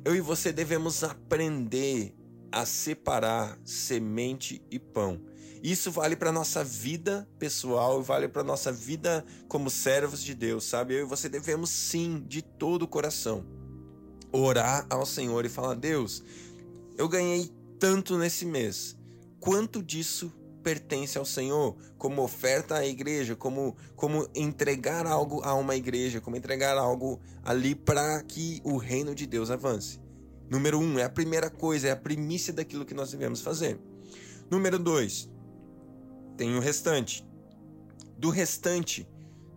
Eu 0.05 0.15
e 0.15 0.21
você 0.21 0.53
devemos 0.53 1.03
aprender 1.03 2.13
a 2.51 2.63
separar 2.63 3.59
semente 3.65 4.61
e 4.69 4.77
pão. 4.77 5.19
Isso 5.63 5.89
vale 5.89 6.17
para 6.17 6.29
nossa 6.29 6.61
vida 6.61 7.25
pessoal 7.39 8.03
vale 8.03 8.27
para 8.27 8.43
nossa 8.43 8.69
vida 8.69 9.25
como 9.47 9.69
servos 9.69 10.21
de 10.21 10.35
Deus, 10.35 10.65
sabe? 10.65 10.93
Eu 10.93 11.05
e 11.05 11.07
você 11.07 11.29
devemos 11.29 11.69
sim, 11.69 12.21
de 12.27 12.41
todo 12.41 12.81
o 12.81 12.87
coração, 12.87 13.45
orar 14.29 14.85
ao 14.89 15.05
Senhor 15.05 15.45
e 15.45 15.49
falar: 15.49 15.75
Deus, 15.75 16.21
eu 16.97 17.07
ganhei 17.07 17.49
tanto 17.79 18.17
nesse 18.17 18.45
mês. 18.45 18.97
Quanto 19.39 19.81
disso 19.81 20.33
pertence 20.61 21.17
ao 21.17 21.23
Senhor, 21.23 21.77
como 21.97 22.21
oferta 22.21 22.75
à 22.75 22.85
igreja, 22.85 23.33
como, 23.33 23.77
como 23.95 24.27
entregar 24.35 25.05
algo 25.07 25.41
a 25.45 25.53
uma 25.53 25.77
igreja, 25.77 26.19
como 26.19 26.35
entregar 26.35 26.77
algo 26.77 27.21
ali 27.41 27.73
para 27.73 28.21
que 28.23 28.59
o 28.65 28.75
reino 28.75 29.15
de 29.15 29.25
Deus 29.25 29.49
avance. 29.49 29.97
Número 30.49 30.77
um, 30.77 30.99
é 30.99 31.03
a 31.03 31.09
primeira 31.09 31.49
coisa, 31.49 31.87
é 31.87 31.91
a 31.91 31.95
primícia 31.95 32.51
daquilo 32.51 32.85
que 32.85 32.93
nós 32.93 33.11
devemos 33.11 33.39
fazer. 33.39 33.79
Número 34.49 34.77
dois, 34.77 35.29
tem 36.37 36.55
o 36.55 36.59
restante. 36.59 37.25
Do 38.17 38.29
restante, 38.29 39.07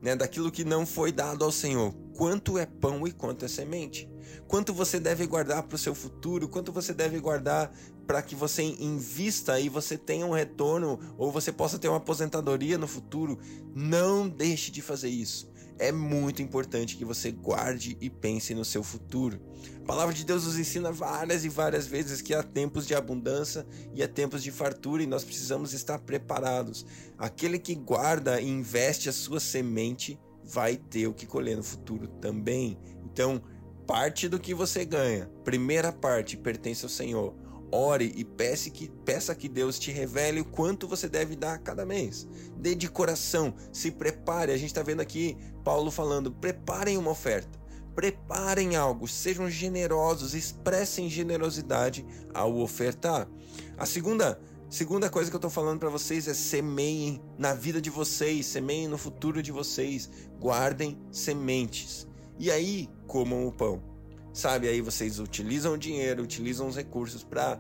né, 0.03 0.17
daquilo 0.17 0.51
que 0.51 0.65
não 0.65 0.87
foi 0.87 1.13
dado 1.13 1.45
ao 1.45 1.53
Senhor, 1.53 1.95
quanto 2.15 2.59
é 2.59 2.67
pão 2.67 3.07
e 3.07 3.13
quanto 3.13 3.45
é 3.45 3.49
semente? 3.49 4.09
Quanto 4.47 4.73
você 4.73 4.99
deve 5.01 5.27
guardar 5.27 5.63
para 5.63 5.75
o 5.75 5.79
seu 5.79 5.95
futuro? 5.95 6.49
Quanto 6.49 6.73
você 6.73 6.93
deve 6.93 7.19
guardar 7.19 7.73
para 8.07 8.23
que 8.23 8.35
você 8.35 8.63
invista 8.63 9.59
e 9.59 9.69
você 9.69 9.99
tenha 9.99 10.27
um 10.27 10.33
retorno 10.33 10.99
ou 11.19 11.31
você 11.33 11.53
possa 11.53 11.79
ter 11.79 11.89
uma 11.89 11.97
aposentadoria 11.97 12.79
no 12.79 12.87
futuro? 12.87 13.39
Não 13.75 14.29
deixe 14.29 14.71
de 14.71 14.83
fazer 14.83 15.09
isso. 15.09 15.51
É 15.79 15.93
muito 15.93 16.43
importante 16.43 16.97
que 16.97 17.05
você 17.05 17.31
guarde 17.31 17.97
e 18.01 18.09
pense 18.09 18.55
no 18.55 18.65
seu 18.65 18.83
futuro. 18.83 19.41
A 19.83 19.85
palavra 19.87 20.15
de 20.15 20.25
Deus 20.25 20.45
nos 20.45 20.59
ensina 20.59 20.91
várias 20.91 21.45
e 21.45 21.49
várias 21.49 21.87
vezes 21.87 22.21
que 22.21 22.35
há 22.35 22.43
tempos 22.43 22.87
de 22.87 22.95
abundância 22.95 23.67
e 23.95 24.03
há 24.03 24.09
tempos 24.09 24.43
de 24.43 24.51
fartura 24.51 25.03
e 25.03 25.07
nós 25.07 25.25
precisamos 25.25 25.73
estar 25.73 25.99
preparados. 25.99 26.85
Aquele 27.19 27.59
que 27.59 27.75
guarda 27.75 28.41
e 28.41 28.49
investe 28.49 29.09
a 29.09 29.13
sua 29.13 29.41
semente 29.41 30.19
vai 30.43 30.77
ter 30.77 31.07
o 31.07 31.15
que 31.15 31.27
colher 31.27 31.57
no 31.57 31.63
futuro 31.63 32.07
também. 32.07 32.79
Então, 33.05 33.43
parte 33.87 34.29
do 34.29 34.39
que 34.39 34.55
você 34.55 34.85
ganha, 34.85 35.31
primeira 35.45 35.93
parte, 35.93 36.37
pertence 36.37 36.85
ao 36.85 36.89
Senhor. 36.89 37.35
Ore 37.71 38.13
e 38.17 38.25
peça 38.25 38.71
que, 38.71 38.89
peça 39.05 39.35
que 39.35 39.49
Deus 39.49 39.79
te 39.79 39.91
revele 39.91 40.41
o 40.41 40.45
quanto 40.45 40.87
você 40.87 41.09
deve 41.09 41.35
dar 41.35 41.59
cada 41.59 41.85
mês. 41.85 42.27
Dê 42.57 42.75
de 42.75 42.89
coração, 42.89 43.55
se 43.73 43.91
prepare. 43.91 44.53
A 44.53 44.57
gente 44.57 44.69
está 44.69 44.83
vendo 44.83 45.01
aqui 45.01 45.37
Paulo 45.65 45.91
falando: 45.91 46.31
preparem 46.31 46.97
uma 46.97 47.11
oferta, 47.11 47.59
preparem 47.95 48.77
algo, 48.77 49.09
sejam 49.09 49.51
generosos, 49.51 50.35
expressem 50.35 51.11
generosidade 51.11 52.07
ao 52.33 52.57
ofertar. 52.59 53.29
A 53.77 53.87
segunda 53.87 54.41
Segunda 54.69 55.09
coisa 55.09 55.31
que 55.31 55.37
eu 55.37 55.41
tô 55.41 55.49
falando 55.49 55.79
para 55.79 55.89
vocês 55.89 56.27
é 56.27 56.35
semeiem 56.35 57.23
na 57.39 57.55
vida 57.55 57.81
de 57.81 57.89
vocês, 57.89 58.47
semeiem 58.47 58.89
no 58.89 58.99
futuro 58.99 59.41
de 59.41 59.53
vocês, 59.53 60.11
guardem 60.41 60.99
sementes. 61.13 62.07
E 62.37 62.51
aí 62.51 62.89
comam 63.07 63.47
o 63.47 63.53
pão. 63.53 63.96
Sabe, 64.37 64.69
aí 64.69 64.83
vocês 64.83 65.19
utilizam 65.19 65.73
o 65.73 65.79
dinheiro, 65.79 66.23
utilizam 66.23 66.69
os 66.69 66.77
recursos 66.77 67.25
para 67.25 67.59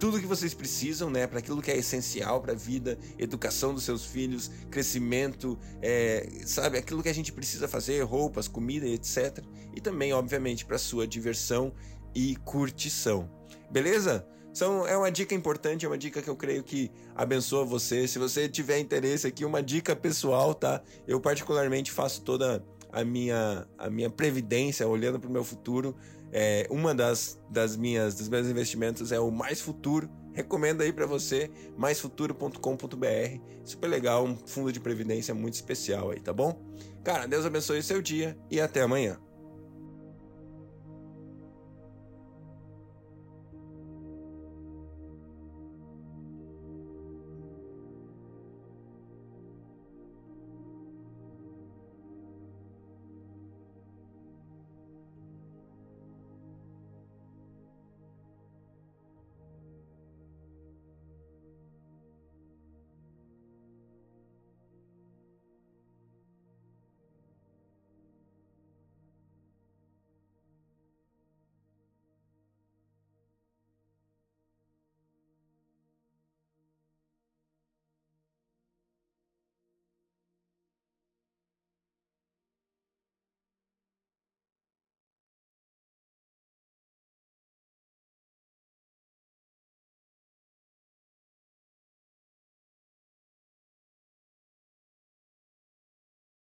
tudo 0.00 0.18
que 0.18 0.26
vocês 0.26 0.52
precisam, 0.52 1.08
né, 1.08 1.28
para 1.28 1.38
aquilo 1.38 1.62
que 1.62 1.70
é 1.70 1.76
essencial 1.76 2.40
para 2.40 2.54
a 2.54 2.56
vida, 2.56 2.98
educação 3.16 3.72
dos 3.72 3.84
seus 3.84 4.04
filhos, 4.04 4.50
crescimento, 4.68 5.56
é, 5.80 6.28
sabe, 6.44 6.76
aquilo 6.76 7.04
que 7.04 7.08
a 7.08 7.14
gente 7.14 7.32
precisa 7.32 7.68
fazer, 7.68 8.02
roupas, 8.02 8.48
comida, 8.48 8.84
etc. 8.84 9.38
E 9.76 9.80
também, 9.80 10.12
obviamente, 10.12 10.66
para 10.66 10.76
sua 10.76 11.06
diversão 11.06 11.72
e 12.12 12.34
curtição. 12.34 13.30
Beleza? 13.70 14.26
São, 14.52 14.88
é 14.88 14.96
uma 14.96 15.12
dica 15.12 15.36
importante, 15.36 15.86
é 15.86 15.88
uma 15.88 15.96
dica 15.96 16.20
que 16.20 16.28
eu 16.28 16.34
creio 16.34 16.64
que 16.64 16.90
abençoa 17.14 17.64
você. 17.64 18.08
Se 18.08 18.18
você 18.18 18.48
tiver 18.48 18.80
interesse 18.80 19.24
aqui, 19.24 19.44
uma 19.44 19.62
dica 19.62 19.94
pessoal, 19.94 20.52
tá? 20.52 20.82
Eu 21.06 21.20
particularmente 21.20 21.92
faço 21.92 22.22
toda 22.22 22.64
a 22.92 23.04
minha, 23.04 23.66
a 23.78 23.90
minha 23.90 24.10
previdência, 24.10 24.86
olhando 24.86 25.18
para 25.18 25.28
o 25.28 25.32
meu 25.32 25.44
futuro. 25.44 25.96
É, 26.32 26.66
uma 26.70 26.94
das, 26.94 27.40
das 27.50 27.76
minhas, 27.76 28.14
dos 28.14 28.28
meus 28.28 28.46
investimentos 28.46 29.12
é 29.12 29.20
o 29.20 29.30
Mais 29.30 29.60
Futuro. 29.60 30.10
Recomendo 30.32 30.82
aí 30.82 30.92
para 30.92 31.06
você, 31.06 31.50
maisfuturo.com.br. 31.78 33.40
Super 33.64 33.88
legal, 33.88 34.24
um 34.24 34.36
fundo 34.46 34.70
de 34.70 34.80
previdência 34.80 35.34
muito 35.34 35.54
especial 35.54 36.10
aí, 36.10 36.20
tá 36.20 36.32
bom? 36.32 36.60
Cara, 37.02 37.26
Deus 37.26 37.46
abençoe 37.46 37.78
o 37.78 37.82
seu 37.82 38.02
dia 38.02 38.36
e 38.50 38.60
até 38.60 38.82
amanhã. 38.82 39.18